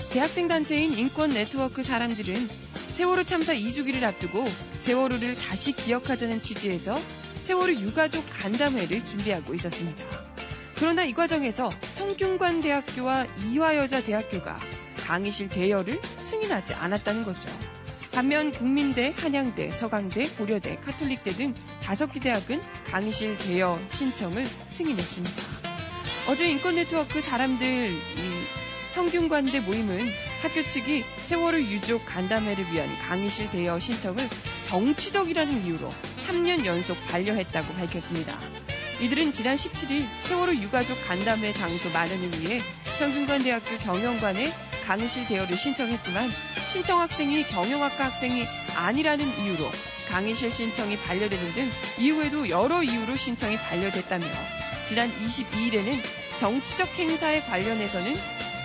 대학생 0.10 0.49
단체인 0.49 0.97
인권 0.97 1.30
네트워크 1.30 1.82
사람들은 1.84 2.69
세월호 3.00 3.24
참사 3.24 3.54
2주기를 3.54 4.04
앞두고 4.04 4.44
세월호를 4.82 5.38
다시 5.38 5.72
기억하자는 5.72 6.42
취지에서 6.42 7.00
세월호 7.40 7.76
유가족 7.76 8.26
간담회를 8.30 9.06
준비하고 9.06 9.54
있었습니다. 9.54 10.04
그러나 10.76 11.06
이 11.06 11.14
과정에서 11.14 11.70
성균관대학교와 11.96 13.26
이화여자대학교가 13.46 14.60
강의실 14.98 15.48
대여를 15.48 16.02
승인하지 16.04 16.74
않았다는 16.74 17.24
거죠. 17.24 17.48
반면 18.12 18.52
국민대, 18.52 19.14
한양대, 19.16 19.72
서강대, 19.72 20.32
고려대, 20.32 20.76
카톨릭대 20.84 21.32
등 21.32 21.54
다섯 21.82 22.08
개 22.08 22.20
대학은 22.20 22.60
강의실 22.88 23.38
대여 23.38 23.80
신청을 23.94 24.46
승인했습니다. 24.68 25.42
어제 26.28 26.52
인권네트워크 26.52 27.22
사람들 27.22 27.94
이 27.94 28.00
성균관대 28.94 29.62
모임은 29.62 30.29
학교 30.41 30.63
측이 30.63 31.04
세월호 31.17 31.60
유족 31.60 32.06
간담회를 32.06 32.71
위한 32.71 32.88
강의실 32.99 33.52
대여 33.52 33.78
신청을 33.78 34.28
정치적이라는 34.67 35.65
이유로 35.65 35.93
3년 36.25 36.63
연속 36.63 36.97
반려했다고 37.08 37.73
밝혔습니다. 37.73 38.39
이들은 39.02 39.34
지난 39.34 39.58
17일 39.58 40.06
세월호 40.23 40.56
유가족 40.56 40.97
간담회 41.06 41.52
장소 41.54 41.89
마련을 41.89 42.39
위해 42.39 42.62
성균관대학교 42.97 43.78
경영관에 43.80 44.54
강의실 44.86 45.25
대여를 45.25 45.58
신청했지만 45.58 46.30
신청 46.69 47.02
학생이 47.02 47.45
경영학과 47.47 48.06
학생이 48.06 48.45
아니라는 48.75 49.43
이유로 49.43 49.69
강의실 50.08 50.54
신청이 50.54 50.97
반려되는 50.99 51.54
등 51.54 51.69
이후에도 51.97 52.47
여러 52.49 52.82
이유로 52.82 53.15
신청이 53.15 53.58
반려됐다며 53.58 54.25
지난 54.88 55.12
22일에는 55.21 56.02
정치적 56.39 56.88
행사에 56.97 57.41
관련해서는 57.41 58.15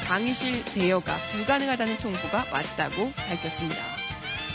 강의실 0.04 0.64
대여가 0.66 1.14
불가능하다는 1.32 1.96
통보가 1.96 2.46
왔다고 2.52 3.10
밝혔습니다. 3.12 3.82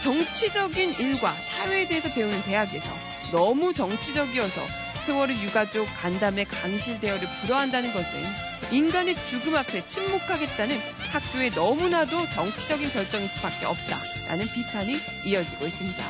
정치적인 0.04 0.94
일과 1.00 1.32
사회에 1.32 1.88
대해서 1.88 2.14
배우는 2.14 2.44
대학에서 2.44 2.88
너무 3.32 3.74
정치적이어서 3.74 4.62
세월호 5.06 5.34
유가족 5.34 5.88
간담회 6.02 6.44
강의실 6.46 7.00
대여를 7.00 7.28
불허한다는 7.42 7.94
것은 7.94 8.24
인간의 8.72 9.16
죽음 9.26 9.56
앞에 9.56 9.88
침묵하겠다는 9.88 10.80
학교의 11.12 11.52
너무나도 11.52 12.30
정치적인 12.30 12.92
결정일 12.92 13.28
수밖에 13.30 13.66
없다라는 13.66 14.46
비판이 14.54 14.98
이어지고 15.26 15.66
있습니다. 15.66 16.04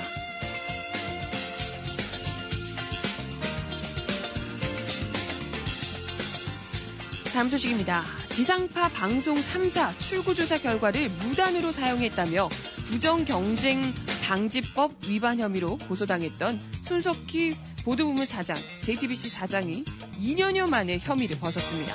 다음 7.33 7.49
소식입니다. 7.49 8.03
지상파 8.39 8.87
방송 8.93 9.35
3사 9.35 9.99
출구조사 9.99 10.59
결과를 10.59 11.09
무단으로 11.09 11.73
사용했다며 11.73 12.47
부정경쟁 12.85 13.93
방지법 14.23 14.93
위반 15.09 15.41
혐의로 15.41 15.77
고소당했던 15.77 16.61
손석희 16.83 17.57
보도부문 17.83 18.25
사장, 18.25 18.55
JTBC 18.83 19.29
사장이 19.29 19.83
2년여 20.21 20.69
만에 20.69 20.99
혐의를 20.99 21.37
벗었습니다. 21.37 21.93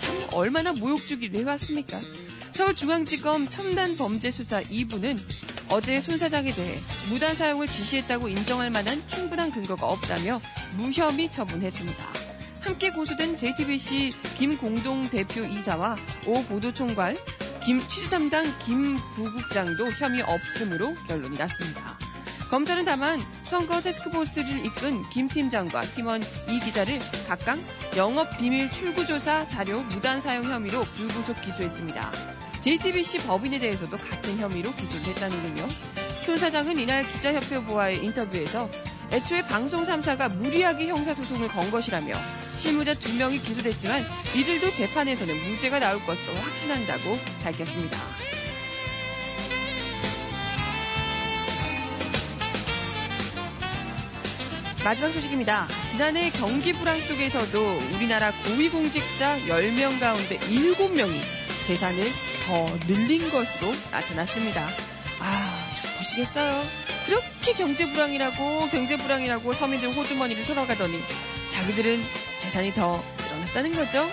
참 0.00 0.28
얼마나 0.32 0.72
모욕주기를 0.72 1.38
해왔습니까? 1.40 2.00
서울중앙지검 2.52 3.48
첨단범죄수사 3.50 4.62
2부는 4.62 5.18
어제 5.68 6.00
손 6.00 6.16
사장에 6.16 6.52
대해 6.52 6.78
무단 7.10 7.34
사용을 7.34 7.66
지시했다고 7.66 8.28
인정할 8.28 8.70
만한 8.70 9.06
충분한 9.08 9.50
근거가 9.50 9.86
없다며 9.88 10.40
무혐의 10.78 11.30
처분했습니다. 11.30 12.21
함께 12.62 12.90
고소된 12.90 13.36
JTBC 13.36 14.12
김공동 14.38 15.08
대표 15.10 15.44
이사와 15.44 15.96
오 16.26 16.42
보도총괄 16.44 17.16
김 17.64 17.80
취재 17.88 18.08
담당 18.08 18.44
김 18.64 18.96
부국장도 19.14 19.90
혐의 19.92 20.22
없음으로 20.22 20.94
결론이 21.06 21.38
났습니다. 21.38 21.96
검찰은 22.50 22.84
다만 22.84 23.20
선거 23.44 23.80
테스크포스를 23.80 24.66
이끈 24.66 25.02
김 25.10 25.28
팀장과 25.28 25.82
팀원 25.82 26.22
이 26.48 26.60
기자를 26.60 26.98
각각 27.26 27.58
영업 27.96 28.36
비밀 28.36 28.68
출구조사 28.68 29.48
자료 29.48 29.80
무단 29.84 30.20
사용 30.20 30.44
혐의로 30.44 30.82
불구속 30.82 31.40
기소했습니다. 31.40 32.10
JTBC 32.62 33.26
법인에 33.26 33.58
대해서도 33.58 33.96
같은 33.96 34.38
혐의로 34.38 34.74
기소를 34.74 35.06
했다는군요. 35.06 35.66
손 36.24 36.38
사장은 36.38 36.78
이날 36.78 37.04
기자협회 37.04 37.64
보와의 37.64 38.04
인터뷰에서 38.04 38.68
애초에 39.10 39.42
방송 39.42 39.84
3사가 39.84 40.36
무리하게 40.36 40.88
형사소송을 40.88 41.48
건 41.48 41.70
것이라며 41.70 42.14
실무자 42.56 42.94
두 42.94 43.12
명이 43.14 43.38
기소됐지만 43.38 44.06
이들도 44.36 44.72
재판에서는 44.72 45.42
무죄가 45.42 45.78
나올 45.78 46.04
것으로 46.04 46.34
확신한다고 46.34 47.18
밝혔습니다. 47.42 47.98
마지막 54.84 55.12
소식입니다. 55.12 55.68
지난해 55.88 56.30
경기 56.30 56.72
불황 56.72 56.98
속에서도 56.98 57.80
우리나라 57.94 58.32
고위공직자 58.44 59.38
10명 59.46 60.00
가운데 60.00 60.38
7명이 60.38 61.12
재산을 61.66 62.04
더 62.46 62.66
늘린 62.88 63.30
것으로 63.30 63.72
나타났습니다. 63.92 64.68
아, 65.20 65.72
좀 65.80 65.98
보시겠어요? 65.98 66.64
그렇게 67.06 67.52
경제 67.52 67.90
불황이라고 67.92 68.68
경제 68.70 68.96
불황이라고 68.96 69.52
서민들 69.52 69.94
호주머니를 69.94 70.46
털어가더니 70.46 71.00
자기들은 71.52 72.02
재산이 72.52 72.74
더 72.74 73.02
늘어났다는 73.16 73.74
거죠. 73.74 74.06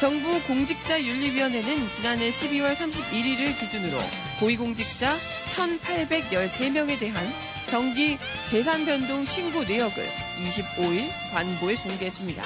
정부 0.00 0.42
공직자윤리위원회는 0.42 1.92
지난해 1.92 2.30
12월 2.30 2.74
31일을 2.74 3.60
기준으로 3.60 3.96
고위공직자 4.40 5.14
1,813명에 5.54 6.98
대한 6.98 7.32
정기 7.68 8.18
재산 8.46 8.84
변동 8.84 9.24
신고 9.24 9.62
내역을 9.62 10.04
25일 10.42 11.08
관보에 11.32 11.76
공개했습니다. 11.76 12.42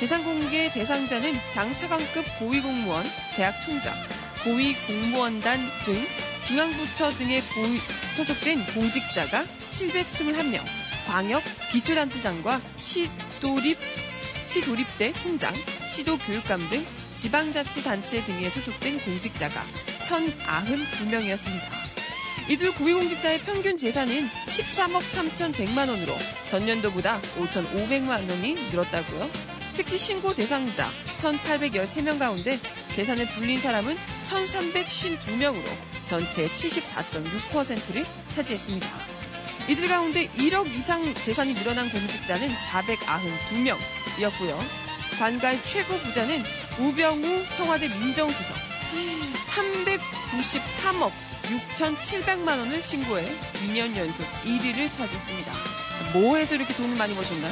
재산 0.00 0.24
공개 0.24 0.72
대상자는 0.72 1.34
장차관급 1.52 2.24
고위공무원, 2.38 3.04
대학 3.36 3.54
총장, 3.66 3.94
고위공무원단 4.44 5.60
등 5.84 6.06
중앙부처 6.46 7.10
고위, 7.18 7.76
소속된 8.16 8.64
공직자가 8.72 9.44
721명, 9.72 10.64
광역 11.06 11.42
기초단체장과 11.70 12.60
시도립, 12.78 13.76
시도립대 14.48 15.12
총장, 15.12 15.52
시도교육감 15.90 16.70
등 16.70 16.86
지방자치단체 17.16 18.24
등에 18.24 18.48
소속된 18.48 19.00
공직자가 19.00 19.62
1,092명이었습니다. 20.02 21.88
이들 22.48 22.72
고위공직자의 22.74 23.40
평균 23.40 23.76
재산은 23.76 24.26
13억 24.46 25.00
3,100만 25.00 25.88
원으로 25.90 26.14
전년도보다 26.48 27.20
5,500만 27.36 28.30
원이 28.30 28.54
늘었다고요. 28.70 29.30
특히 29.74 29.98
신고 29.98 30.34
대상자 30.34 30.90
1,813명 31.18 32.18
가운데 32.18 32.58
재산을 32.96 33.26
불린 33.28 33.60
사람은 33.60 33.94
1,352명으로 34.24 35.64
전체 36.06 36.48
74.6%를 36.48 38.04
차지했습니다. 38.28 39.17
이들 39.68 39.86
가운데 39.86 40.28
1억 40.28 40.66
이상 40.74 41.14
재산이 41.14 41.54
늘어난 41.54 41.90
공직자는 41.90 42.48
492명이었고요. 42.48 44.58
관갈 45.18 45.62
최고 45.64 45.98
부자는 45.98 46.42
우병우 46.78 47.44
청와대 47.54 47.88
민정수석 47.88 48.56
393억 49.50 51.12
6,700만 51.76 52.58
원을 52.58 52.82
신고해 52.82 53.28
2년 53.66 53.94
연속 53.96 54.26
1위를 54.44 54.90
차지했습니다. 54.96 55.52
뭐 56.14 56.36
해서 56.36 56.54
이렇게 56.54 56.72
돈을 56.74 56.96
많이 56.96 57.14
버셨나? 57.14 57.50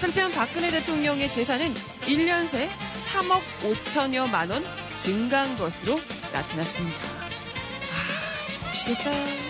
한편 0.00 0.30
박근혜 0.30 0.70
대통령의 0.70 1.28
재산은 1.28 1.74
1년 2.02 2.46
새 2.46 2.68
3억 3.06 3.40
5천여만 3.62 4.50
원 4.50 4.62
증가한 5.02 5.56
것으로 5.56 6.00
나타났습니다. 6.32 6.98
아, 7.90 8.70
좋으시겠어요? 8.70 9.47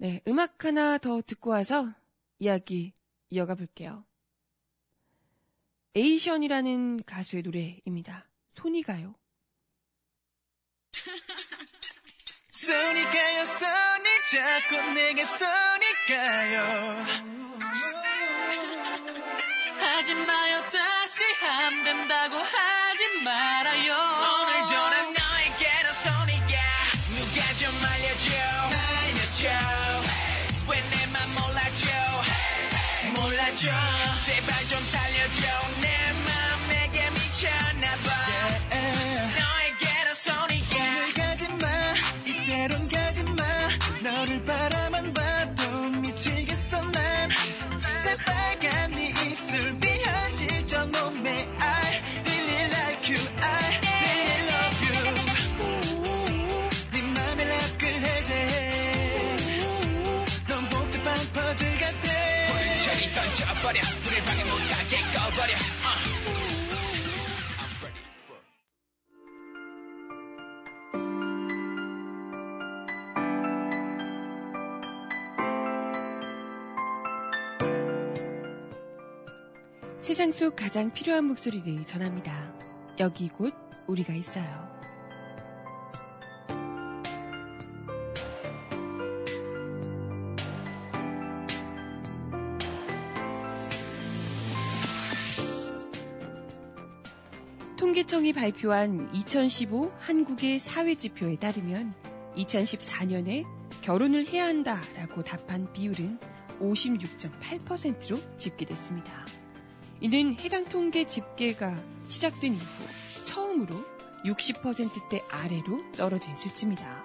네, 0.00 0.22
음악 0.26 0.64
하나 0.64 0.96
더 0.96 1.20
듣고 1.20 1.50
와서 1.50 1.92
이야기 2.38 2.94
이어가 3.28 3.54
볼게요. 3.54 4.06
에이션이라는 5.94 7.04
가수의 7.04 7.42
노래입니다. 7.42 8.26
손이 8.54 8.82
가요. 8.82 9.14
손이 12.50 13.04
가요 13.04 13.44
손이 13.44 14.08
자꾸 14.30 14.92
내게 14.94 15.22
손이 15.22 15.86
가요 16.08 16.60
하지 19.78 20.14
마요 20.14 20.60
다시 20.70 21.24
안 21.44 21.84
된다고 21.84 22.36
하지 22.36 23.22
말아요 23.22 24.39
제발 33.64 34.56
좀 34.68 34.80
살려줘. 34.80 35.42
내 35.82 36.12
맘 36.24 36.68
내게 36.70 37.10
미쳤나봐 37.10 38.59
세상 80.02 80.32
속 80.32 80.56
가장 80.56 80.90
필요한 80.92 81.26
목소리를 81.26 81.84
전합니다. 81.84 82.52
여기 82.98 83.28
곧 83.28 83.52
우리가 83.86 84.14
있어요. 84.14 84.70
통계청이 97.76 98.32
발표한 98.32 99.10
2015 99.14 99.92
한국의 99.98 100.60
사회 100.60 100.94
지표에 100.94 101.36
따르면 101.36 101.92
2014년에 102.36 103.44
결혼을 103.82 104.26
해야 104.26 104.46
한다라고 104.46 105.24
답한 105.24 105.70
비율은 105.72 106.18
56.8%로 106.58 108.18
집계됐습니다. 108.38 109.29
이는 110.00 110.34
해당 110.40 110.64
통계 110.64 111.06
집계가 111.06 111.78
시작된 112.08 112.54
이후 112.54 113.24
처음으로 113.26 113.84
60%대 114.24 115.22
아래로 115.30 115.92
떨어진 115.92 116.34
수치입니다. 116.34 117.04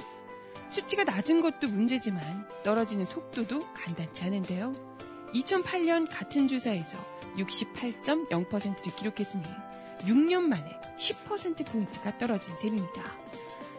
수치가 0.69 1.03
낮은 1.03 1.41
것도 1.41 1.67
문제지만 1.71 2.21
떨어지는 2.63 3.05
속도도 3.05 3.59
간단치 3.73 4.23
않은데요. 4.23 4.73
2008년 5.33 6.07
같은 6.09 6.47
조사에서 6.47 6.97
68.0%를 7.37 8.95
기록했으니 8.95 9.43
6년 9.99 10.41
만에 10.41 10.79
10%포인트가 10.97 12.17
떨어진 12.17 12.55
셈입니다. 12.55 13.03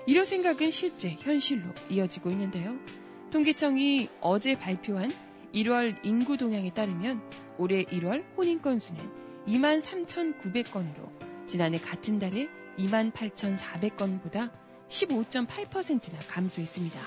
이런 0.07 0.25
생각은 0.27 0.71
실제 0.71 1.17
현실로 1.21 1.65
이어지고 1.89 2.31
있는데요. 2.31 2.77
통계청이 3.31 4.09
어제 4.21 4.59
발표한 4.59 5.11
1월 5.55 5.97
인구 6.05 6.37
동향에 6.37 6.73
따르면 6.73 7.46
올해 7.59 7.85
1월 7.85 8.25
혼인 8.37 8.61
건수는 8.61 9.01
2만 9.47 9.81
3,900건으로 9.81 11.47
지난해 11.47 11.79
같은 11.79 12.19
달에 12.19 12.49
2만 12.79 13.13
8,400건보다 13.13 14.51
15.8%나 14.89 16.19
감소했습니다. 16.29 17.01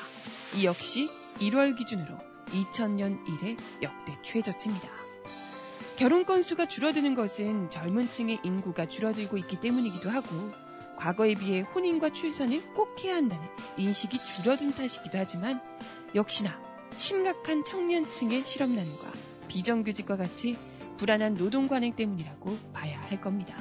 이 0.57 0.65
역시 0.65 1.09
1월 1.39 1.77
기준으로 1.77 2.17
2000년 2.47 3.19
이래 3.27 3.55
역대 3.81 4.13
최저치입니다. 4.23 4.89
결혼 5.97 6.25
건수가 6.25 6.67
줄어드는 6.67 7.13
것은 7.13 7.69
젊은 7.69 8.09
층의 8.09 8.39
인구가 8.43 8.87
줄어들고 8.87 9.37
있기 9.37 9.59
때문이기도 9.59 10.09
하고 10.09 10.27
과거에 10.97 11.33
비해 11.33 11.61
혼인과 11.61 12.13
출산을 12.13 12.73
꼭 12.73 13.03
해야 13.03 13.15
한다는 13.15 13.45
인식이 13.77 14.17
줄어든 14.17 14.73
탓이기도 14.73 15.17
하지만 15.17 15.61
역시나 16.15 16.59
심각한 16.97 17.63
청년층의 17.63 18.43
실업난과 18.45 19.28
비정규직과 19.49 20.15
같이 20.15 20.57
불안한 20.95 21.35
노동 21.35 21.67
관행 21.67 21.93
때문이라고 21.95 22.57
봐야 22.71 23.01
할 23.01 23.19
겁니다. 23.19 23.57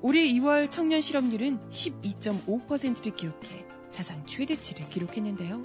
올해 0.00 0.22
2월 0.32 0.70
청년 0.70 1.00
실업률은 1.00 1.70
12.5%를 1.70 3.14
기록해 3.14 3.66
사상 3.90 4.24
최대치를 4.26 4.88
기록했는데요. 4.88 5.62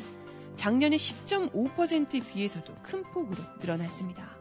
작년의 0.56 1.00
10.5%에 1.00 2.20
비해서도 2.20 2.76
큰 2.84 3.04
폭으로 3.04 3.44
늘어났습니다. 3.60 4.38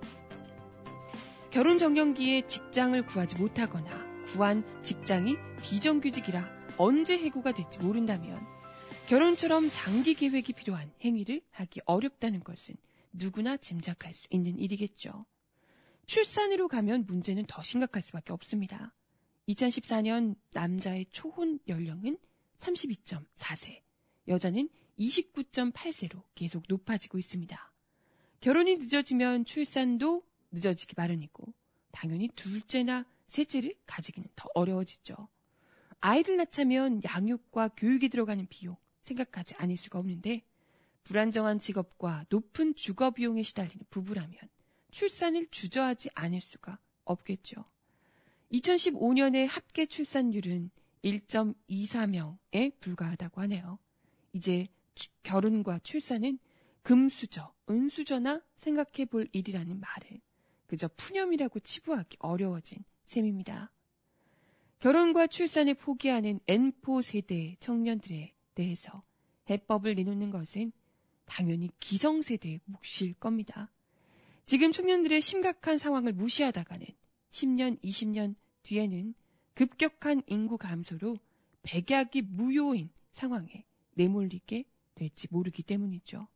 결혼 1.50 1.76
정년기에 1.76 2.46
직장을 2.46 3.04
구하지 3.04 3.36
못하거나 3.36 4.06
구한 4.26 4.64
직장이 4.82 5.36
비정규직이라 5.62 6.48
언제 6.78 7.18
해고가 7.18 7.52
될지 7.52 7.78
모른다면 7.78 8.40
결혼처럼 9.08 9.68
장기 9.70 10.14
계획이 10.14 10.54
필요한 10.54 10.90
행위를 11.04 11.42
하기 11.50 11.80
어렵다는 11.84 12.40
것은 12.40 12.76
누구나 13.12 13.56
짐작할 13.56 14.14
수 14.14 14.26
있는 14.30 14.58
일이겠죠. 14.58 15.26
출산으로 16.06 16.68
가면 16.68 17.06
문제는 17.06 17.44
더 17.46 17.62
심각할 17.62 18.02
수밖에 18.02 18.32
없습니다. 18.32 18.94
2014년 19.48 20.36
남자의 20.52 21.06
초혼 21.10 21.58
연령은 21.68 22.18
32.4세, 22.58 23.80
여자는 24.28 24.68
29.8세로 24.98 26.22
계속 26.34 26.64
높아지고 26.68 27.18
있습니다. 27.18 27.72
결혼이 28.40 28.76
늦어지면 28.76 29.44
출산도 29.44 30.22
늦어지기 30.52 30.94
마련이고, 30.96 31.52
당연히 31.90 32.28
둘째나 32.28 33.06
셋째를 33.28 33.74
가지기는 33.86 34.28
더 34.36 34.48
어려워지죠. 34.54 35.28
아이를 36.00 36.36
낳자면 36.36 37.00
양육과 37.04 37.68
교육에 37.76 38.08
들어가는 38.08 38.46
비용 38.48 38.76
생각하지 39.02 39.54
않을 39.56 39.76
수가 39.76 39.98
없는데, 39.98 40.42
불안정한 41.04 41.60
직업과 41.60 42.26
높은 42.28 42.74
주거 42.74 43.10
비용에 43.10 43.42
시달리는 43.42 43.84
부부라면 43.90 44.36
출산을 44.90 45.48
주저하지 45.50 46.10
않을 46.14 46.40
수가 46.40 46.78
없겠죠. 47.04 47.64
2015년의 48.52 49.48
합계 49.48 49.86
출산율은 49.86 50.70
1.24명에 51.04 52.78
불과하다고 52.78 53.40
하네요. 53.42 53.78
이제 54.32 54.68
결혼과 55.22 55.78
출산은 55.80 56.38
금수저, 56.82 57.52
은수저나 57.68 58.42
생각해 58.56 59.06
볼 59.06 59.28
일이라는 59.32 59.80
말을 59.80 60.20
그저 60.66 60.88
푸념이라고 60.96 61.60
치부하기 61.60 62.18
어려워진 62.20 62.84
셈입니다. 63.06 63.72
결혼과 64.78 65.26
출산을 65.26 65.74
포기하는 65.74 66.40
N포 66.46 67.02
세대 67.02 67.56
청년들에 67.60 68.34
대해서 68.54 69.02
해법을 69.48 69.94
내놓는 69.94 70.30
것은 70.30 70.72
당연히 71.24 71.70
기성세대의 71.80 72.60
몫일 72.64 73.14
겁니다. 73.14 73.70
지금 74.46 74.72
청년들의 74.72 75.22
심각한 75.22 75.78
상황을 75.78 76.12
무시하다가는 76.12 76.86
10년, 77.30 77.80
20년 77.82 78.34
뒤에는 78.64 79.14
급격한 79.54 80.22
인구 80.26 80.58
감소로 80.58 81.18
백약이 81.62 82.22
무효인 82.22 82.90
상황에 83.12 83.64
내몰리게 83.94 84.64
될지 84.94 85.28
모르기 85.30 85.62
때문이죠. 85.62 86.28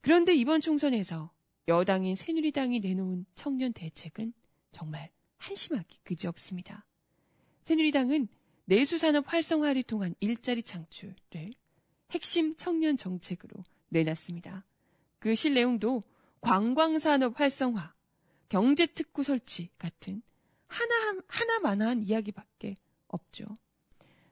그런데 0.00 0.34
이번 0.34 0.60
총선에서 0.60 1.30
여당인 1.68 2.16
새누리당이 2.16 2.80
내놓은 2.80 3.26
청년 3.34 3.72
대책은 3.72 4.32
정말 4.72 5.10
한심하기 5.36 6.00
그지없습니다. 6.04 6.86
새누리당은 7.64 8.28
내수산업 8.64 9.32
활성화를 9.32 9.82
통한 9.82 10.14
일자리 10.20 10.62
창출을 10.62 11.14
핵심 12.10 12.56
청년 12.56 12.96
정책으로 12.96 13.64
내놨습니다. 13.90 14.64
그 15.18 15.34
실 15.34 15.54
내용도 15.54 16.02
관광산업 16.40 17.38
활성화, 17.38 17.94
경제특구 18.48 19.22
설치 19.22 19.68
같은 19.78 20.22
하나, 20.66 21.20
하나만한 21.28 22.02
이야기밖에 22.02 22.76
없죠. 23.08 23.58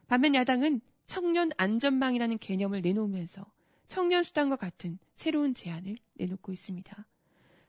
반면 0.06 0.34
야당은 0.34 0.80
청년 1.06 1.50
안전망이라는 1.56 2.38
개념을 2.38 2.80
내놓으면서 2.82 3.44
청년 3.88 4.22
수당과 4.22 4.56
같은 4.56 4.98
새로운 5.16 5.54
제안을 5.54 5.98
내놓고 6.14 6.52
있습니다. 6.52 7.06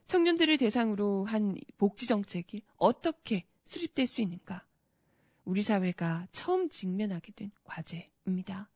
청년들을 0.06 0.58
대상으로 0.58 1.24
한 1.24 1.56
복지 1.78 2.06
정책이 2.06 2.62
어떻게 2.76 3.46
수립될 3.64 4.06
수 4.06 4.22
있는가? 4.22 4.66
우리 5.44 5.62
사회가 5.62 6.26
처음 6.32 6.68
직면하게 6.68 7.32
된 7.32 7.50
과제입니다. 7.64 8.70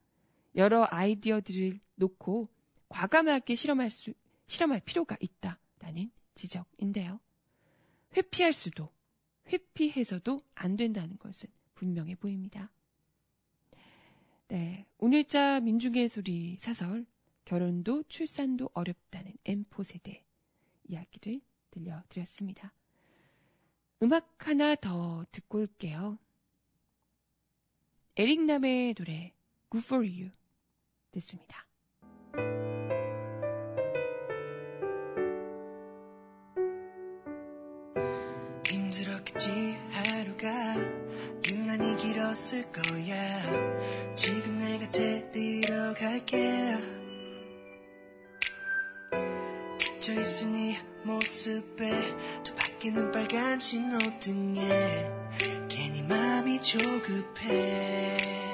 여러 0.57 0.87
아이디어들을 0.90 1.81
놓고 1.96 2.48
과감하게 2.94 3.57
실험할 3.57 3.90
수, 3.90 4.14
실험할 4.46 4.80
필요가 4.85 5.16
있다라는 5.18 6.12
지적인데요. 6.37 7.18
회피할 8.16 8.52
수도, 8.52 8.88
회피해서도 9.48 10.40
안 10.54 10.76
된다는 10.76 11.18
것은 11.18 11.48
분명해 11.74 12.14
보입니다. 12.14 12.70
네. 14.46 14.87
오늘자 14.98 15.59
민중의 15.61 16.09
소리 16.09 16.57
사설, 16.61 17.04
결혼도 17.44 18.04
출산도 18.04 18.70
어렵다는 18.72 19.33
M4 19.42 19.83
세대 19.83 20.24
이야기를 20.85 21.40
들려드렸습니다. 21.72 22.72
음악 24.04 24.46
하나 24.46 24.76
더 24.76 25.26
듣고 25.33 25.59
올게요. 25.59 26.16
에릭남의 28.14 28.94
노래 28.94 29.35
Good 29.68 29.85
For 29.85 30.07
You 30.07 30.30
듣습니다. 31.11 31.66
길었을 42.35 42.73
거야. 42.73 44.14
지금 44.16 44.59
내가 44.59 44.90
데리러 44.90 45.94
갈게. 45.94 46.77
지쳐있을 49.79 50.53
네 50.53 50.83
모습에 51.05 52.16
또 52.44 52.55
바뀌는 52.57 53.12
빨간 53.12 53.61
신호등에 53.61 55.11
괜히 55.68 56.03
마음이 56.03 56.61
조급해 56.61 58.54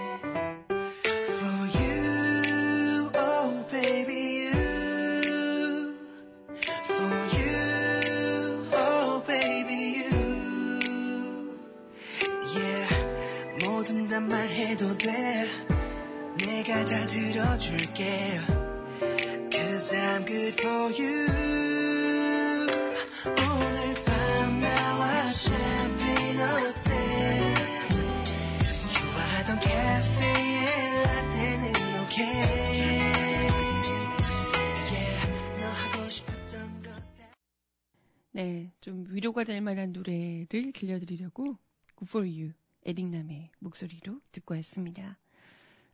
들려드리려고 40.80 41.58
Good 41.96 42.08
For 42.08 42.26
You, 42.26 42.52
에릭남의 42.84 43.50
목소리로 43.58 44.20
듣고 44.32 44.54
왔습니다. 44.54 45.18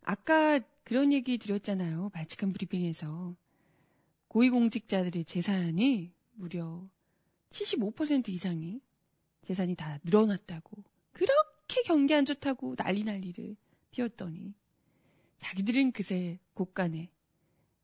아까 0.03 0.61
그런 0.85 1.13
얘기 1.13 1.37
드렸잖아요. 1.37 2.11
발칙한 2.11 2.53
브리핑에서. 2.53 3.35
고위공직자들의 4.29 5.25
재산이 5.25 6.13
무려 6.35 6.89
75% 7.51 8.29
이상이 8.29 8.81
재산이 9.47 9.75
다 9.75 9.99
늘어났다고. 10.05 10.85
그렇게 11.13 11.83
경기 11.85 12.15
안 12.15 12.25
좋다고 12.25 12.77
난리 12.77 13.03
난리를 13.03 13.57
피웠더니 13.91 14.55
자기들은 15.41 15.93
그새 15.93 16.39
곳간에 16.55 17.11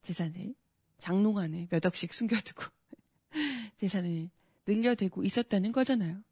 재산을 0.02 0.54
장롱 0.98 1.38
안에 1.38 1.68
몇 1.70 1.84
억씩 1.84 2.12
숨겨두고 2.14 2.64
재산을 3.78 4.30
늘려대고 4.66 5.24
있었다는 5.24 5.72
거잖아요. 5.72 6.22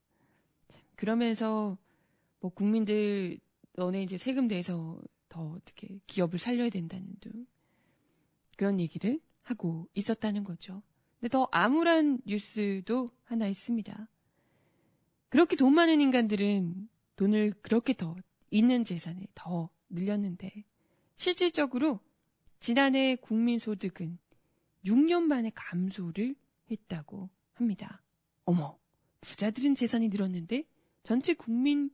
그러면서 1.00 1.78
뭐 2.40 2.50
국민들 2.50 3.40
너네 3.72 4.02
이제 4.02 4.18
세금 4.18 4.48
내서 4.48 5.00
더 5.30 5.52
어떻게 5.52 5.98
기업을 6.06 6.38
살려야 6.38 6.68
된다는 6.68 7.08
등 7.20 7.46
그런 8.58 8.78
얘기를 8.78 9.18
하고 9.40 9.88
있었다는 9.94 10.44
거죠. 10.44 10.82
근데 11.18 11.30
더 11.30 11.48
암울한 11.52 12.20
뉴스도 12.26 13.12
하나 13.24 13.46
있습니다. 13.46 14.08
그렇게 15.30 15.56
돈 15.56 15.72
많은 15.72 16.02
인간들은 16.02 16.90
돈을 17.16 17.54
그렇게 17.62 17.94
더 17.94 18.14
있는 18.50 18.84
재산에 18.84 19.26
더 19.34 19.70
늘렸는데 19.88 20.64
실질적으로 21.16 22.00
지난해 22.58 23.16
국민 23.16 23.58
소득은 23.58 24.18
6년 24.84 25.22
만에 25.22 25.50
감소를 25.54 26.34
했다고 26.70 27.30
합니다. 27.54 28.02
어머, 28.44 28.78
부자들은 29.22 29.76
재산이 29.76 30.08
늘었는데 30.08 30.66
전체 31.02 31.34
국민 31.34 31.90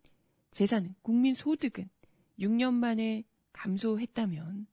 재산은, 0.53 0.95
국민 1.03 1.35
소득은 1.35 1.89
6년 2.39 2.75
만에 2.75 3.25
감소했다면 3.53 4.67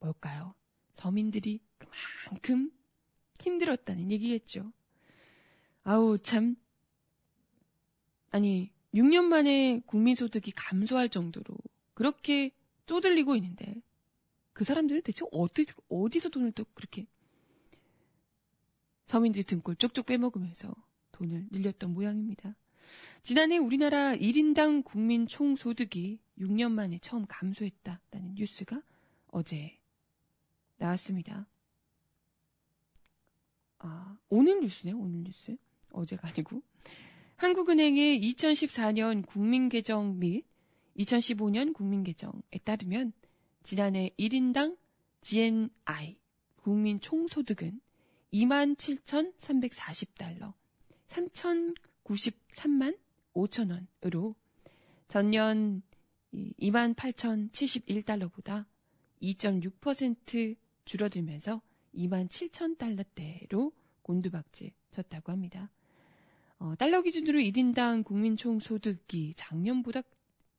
뭘까요? 0.00 0.54
서민들이 0.94 1.60
그만큼 1.78 2.70
힘들었다는 3.40 4.10
얘기겠죠. 4.10 4.72
아우, 5.84 6.18
참. 6.18 6.56
아니, 8.30 8.72
6년 8.94 9.24
만에 9.24 9.80
국민 9.86 10.14
소득이 10.14 10.52
감소할 10.52 11.08
정도로 11.08 11.56
그렇게 11.94 12.50
쪼들리고 12.86 13.36
있는데 13.36 13.82
그 14.52 14.64
사람들은 14.64 15.02
대체 15.02 15.24
어디, 15.32 15.66
어디서 15.88 16.28
돈을 16.28 16.52
또 16.52 16.64
그렇게 16.74 17.06
서민들 19.06 19.44
등골 19.44 19.76
쪽쪽 19.76 20.06
빼먹으면서 20.06 20.74
돈을 21.12 21.48
늘렸던 21.50 21.92
모양입니다. 21.92 22.54
지난해 23.22 23.58
우리나라 23.58 24.14
1인당 24.14 24.84
국민 24.84 25.26
총소득이 25.26 26.20
6년 26.38 26.72
만에 26.72 26.98
처음 27.00 27.26
감소했다라는 27.26 28.34
뉴스가 28.34 28.82
어제 29.28 29.78
나왔습니다. 30.76 31.48
아, 33.78 34.16
오늘 34.28 34.60
뉴스네요, 34.60 34.98
오늘 34.98 35.24
뉴스. 35.24 35.56
어제가 35.92 36.28
아니고. 36.28 36.62
한국은행의 37.36 38.20
2014년 38.20 39.26
국민계정 39.26 40.18
및 40.18 40.44
2015년 40.98 41.72
국민계정에 41.74 42.42
따르면 42.64 43.12
지난해 43.62 44.10
1인당 44.18 44.76
GNI 45.22 46.18
국민 46.56 47.00
총소득은 47.00 47.80
27,340달러, 48.32 50.52
3,093만 52.12 52.98
5천 53.34 53.86
원으로 54.02 54.34
전년 55.08 55.82
28,071달러보다 56.32 58.64
2.6% 59.22 60.56
줄어들면서 60.84 61.62
2만 61.94 62.28
7천 62.28 62.76
달러대로 62.78 63.72
곤두박질 64.02 64.72
쳤다고 64.90 65.32
합니다. 65.32 65.70
어, 66.58 66.74
달러 66.76 67.00
기준으로 67.02 67.40
1인당 67.40 68.04
국민 68.04 68.36
총 68.36 68.60
소득이 68.60 69.34
작년보다 69.36 70.02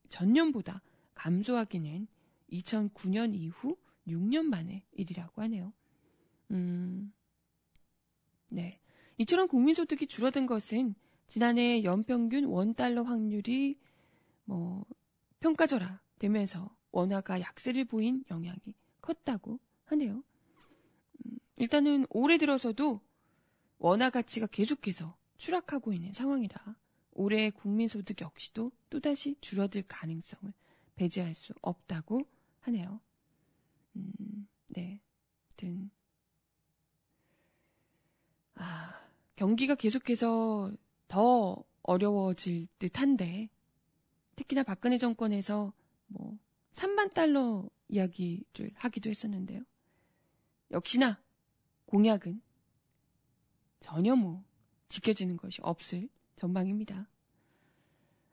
전년보다 0.09 0.81
감소하기는 1.15 2.07
2009년 2.51 3.33
이후 3.35 3.77
6년 4.07 4.43
만의 4.43 4.83
일이라고 4.91 5.41
하네요. 5.43 5.73
음, 6.51 7.13
네. 8.49 8.79
이처럼 9.17 9.47
국민소득이 9.47 10.07
줄어든 10.07 10.45
것은 10.45 10.95
지난해 11.27 11.83
연평균 11.83 12.45
원달러 12.45 13.03
확률이 13.03 13.79
뭐 14.45 14.85
평가절하 15.39 15.99
되면서 16.19 16.75
원화가 16.91 17.39
약세를 17.41 17.85
보인 17.85 18.23
영향이 18.29 18.75
컸다고 19.01 19.59
하네요. 19.85 20.23
음, 21.25 21.37
일단은 21.57 22.05
올해 22.09 22.37
들어서도 22.37 23.01
원화 23.79 24.09
가치가 24.09 24.47
계속해서 24.47 25.17
추락하고 25.37 25.91
있는 25.91 26.13
상황이라 26.13 26.75
올해 27.11 27.49
국민소득 27.49 28.21
역시도 28.21 28.71
또다시 28.89 29.35
줄어들 29.41 29.83
가능성을 29.87 30.53
배제할 30.95 31.35
수 31.35 31.53
없다고 31.61 32.27
하네요. 32.61 32.99
음, 33.95 34.47
네. 34.67 35.01
하여튼, 35.47 35.91
아, 38.55 38.99
경기가 39.35 39.75
계속해서 39.75 40.71
더 41.13 41.63
어려워질 41.83 42.67
듯 42.79 42.99
한데, 42.99 43.47
특히나 44.35 44.63
박근혜 44.63 44.97
정권에서 44.97 45.71
뭐, 46.07 46.39
3만 46.73 47.13
달러 47.13 47.69
이야기를 47.87 48.71
하기도 48.73 49.11
했었는데요. 49.11 49.61
역시나 50.71 51.21
공약은 51.85 52.41
전혀 53.79 54.15
뭐 54.15 54.43
지켜지는 54.89 55.37
것이 55.37 55.59
없을 55.61 56.09
전망입니다. 56.35 57.07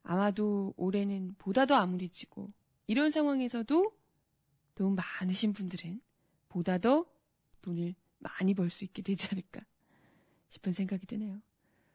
아마도 0.02 0.72
올해는 0.78 1.34
보다 1.36 1.66
더 1.66 1.74
암울해지고 1.74 2.50
이런 2.86 3.10
상황에서도 3.10 3.92
돈 4.74 4.96
많으신 4.96 5.52
분들은 5.52 6.00
보다 6.48 6.78
더 6.78 7.04
돈을 7.60 7.94
많이 8.20 8.54
벌 8.54 8.70
수 8.70 8.84
있게 8.84 9.02
되지 9.02 9.28
않을까 9.32 9.60
싶은 10.48 10.72
생각이 10.72 11.04
드네요. 11.04 11.42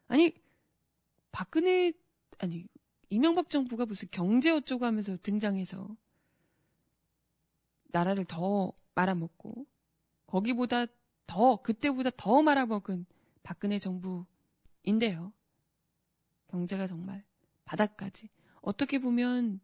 아니 0.08 0.45
박근혜 1.36 1.92
아니 2.38 2.66
이명박 3.10 3.50
정부가 3.50 3.86
무슨 3.86 4.08
경제 4.10 4.52
어쩌고 4.52 4.86
하면서 4.86 5.18
등장해서 5.22 5.98
나라를 7.88 8.24
더 8.24 8.72
말아먹고 8.94 9.66
거기보다 10.28 10.86
더 11.28 11.58
그때보다 11.58 12.12
더 12.16 12.42
말아먹은 12.42 13.06
박근혜 13.44 13.80
정부인데요. 13.80 15.34
경제가 16.48 16.88
정말 16.88 17.26
바닥까지 17.66 18.30
어떻게 18.62 19.00
보면 19.00 19.60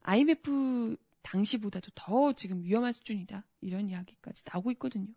IMF 0.00 0.96
당시보다도 1.20 1.90
더 1.94 2.32
지금 2.32 2.62
위험한 2.62 2.94
수준이다. 2.94 3.44
이런 3.60 3.90
이야기까지 3.90 4.42
나오고 4.50 4.70
있거든요. 4.72 5.12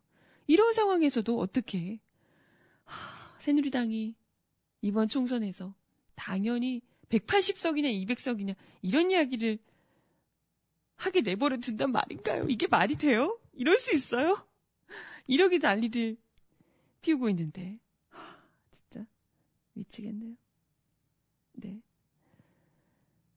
이런 0.47 0.73
상황에서도 0.73 1.39
어떻게 1.39 2.01
하, 2.83 3.39
새누리당이 3.39 4.15
이번 4.81 5.07
총선에서 5.07 5.73
당연히 6.17 6.81
180석이냐 7.09 8.05
200석이냐 8.05 8.55
이런 8.81 9.11
이야기를 9.11 9.59
하게 10.97 11.21
내버려 11.21 11.57
둔단 11.57 11.91
말인가요? 11.91 12.47
이게 12.49 12.67
말이 12.67 12.95
돼요? 12.95 13.39
이럴 13.53 13.77
수 13.77 13.95
있어요? 13.95 14.45
이러기 15.27 15.59
난리를 15.59 16.17
피우고 17.01 17.29
있는데 17.29 17.79
하, 18.09 18.43
진짜 18.71 19.05
미치겠네요. 19.73 20.35
네. 21.53 21.81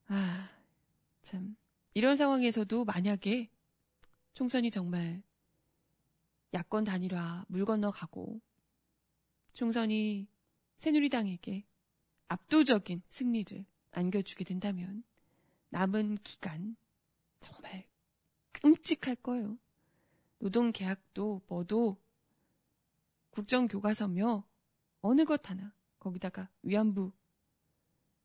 아, 0.09 0.51
참. 1.23 1.57
이런 1.95 2.17
상황에서도 2.17 2.85
만약에 2.85 3.51
총선이 4.35 4.71
정말 4.71 5.23
야권 6.55 6.85
단일화 6.85 7.45
물 7.49 7.65
건너가고 7.65 8.41
총선이 9.55 10.27
새누리당에게 10.79 11.65
압도적인 12.31 13.03
승리를 13.11 13.67
안겨주게 13.91 14.45
된다면 14.45 15.03
남은 15.71 16.15
기간 16.23 16.77
정말 17.41 17.89
끔찍할 18.53 19.17
거예요. 19.17 19.59
노동 20.39 20.71
계약도 20.71 21.43
뭐도 21.49 22.01
국정 23.31 23.67
교과서며 23.67 24.45
어느 25.01 25.25
것 25.25 25.51
하나 25.51 25.75
거기다가 25.99 26.49
위안부 26.63 27.13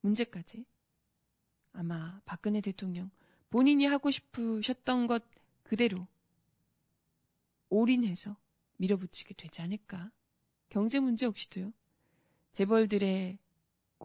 문제까지 0.02 0.66
아마 1.74 2.22
박근혜 2.26 2.62
대통령 2.62 3.10
본인이 3.50 3.86
하고 3.86 4.12
싶으셨던 4.12 5.08
것 5.08 5.24
그대로 5.64 6.08
올인해서 7.70 8.38
밀어붙이게 8.78 9.34
되지 9.34 9.64
않을까. 9.64 10.12
경제 10.70 11.00
문제 11.00 11.26
역시도요. 11.26 11.74
재벌들의 12.54 13.40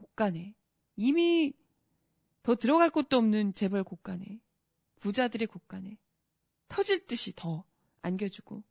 곳간에 0.01 0.55
이미 0.96 1.53
더 2.42 2.55
들어갈 2.55 2.90
곳도 2.90 3.18
없는 3.18 3.55
재벌 3.55 3.84
곳간에 3.84 4.40
부자들의 5.01 5.46
곳간에 5.46 5.98
터질 6.68 7.07
듯이 7.07 7.32
더 7.36 7.64
안겨주고 8.03 8.62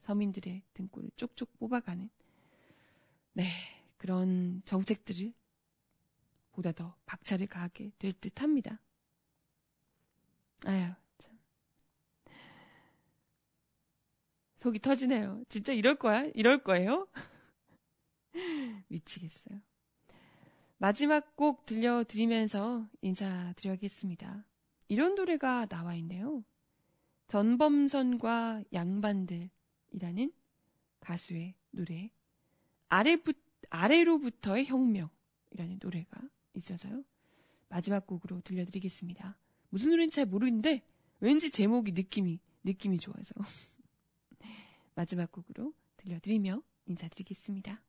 서민들의 0.00 0.62
등골을 0.74 1.10
쪽쪽 1.16 1.56
뽑아가는 1.58 2.08
네 3.34 3.44
그런 3.98 4.62
정책들을 4.64 5.32
보다 6.52 6.72
더 6.72 6.96
박차를 7.06 7.46
가하게 7.46 7.92
될 7.98 8.12
듯합니다. 8.14 8.80
아유 10.64 10.92
참 11.18 11.38
속이 14.60 14.80
터지네요. 14.80 15.44
진짜 15.48 15.72
이럴 15.72 15.96
거야? 15.96 16.24
이럴 16.34 16.62
거예요? 16.62 17.08
미치겠어요. 18.88 19.69
마지막 20.80 21.36
곡 21.36 21.66
들려드리면서 21.66 22.88
인사드려야겠습니다. 23.02 24.46
이런 24.88 25.14
노래가 25.14 25.66
나와 25.66 25.94
있네요. 25.96 26.42
전범선과 27.28 28.64
양반들이라는 28.72 30.32
가수의 31.00 31.54
노래. 31.72 32.10
아래부, 32.88 33.34
아래로부터의 33.68 34.64
혁명이라는 34.68 35.80
노래가 35.82 36.18
있어서요. 36.54 37.04
마지막 37.68 38.06
곡으로 38.06 38.40
들려드리겠습니다. 38.40 39.36
무슨 39.68 39.90
노래인지 39.90 40.16
잘 40.16 40.24
모르는데 40.24 40.82
왠지 41.20 41.50
제목이 41.50 41.92
느낌이 41.92 42.40
느낌이 42.64 43.00
좋아서 43.00 43.34
마지막 44.94 45.30
곡으로 45.30 45.74
들려드리며 45.98 46.62
인사드리겠습니다. 46.86 47.82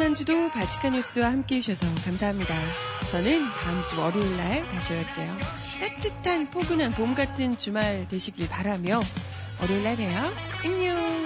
이번 0.00 0.12
한 0.12 0.14
주도 0.14 0.48
발칙한 0.48 0.92
뉴스와 0.92 1.26
함께 1.26 1.56
해주셔서 1.56 1.86
감사합니다. 2.06 2.54
저는 3.12 3.44
다음 3.44 3.82
주 3.90 4.00
월요일 4.00 4.34
날 4.34 4.64
다시 4.64 4.94
올게요. 4.94 5.36
따뜻한 5.78 6.46
포근한 6.46 6.92
봄 6.92 7.14
같은 7.14 7.58
주말 7.58 8.08
되시길 8.08 8.48
바라며 8.48 9.02
월요일 9.60 9.84
날 9.84 9.96
봬요. 9.96 10.32
안녕. 10.64 11.19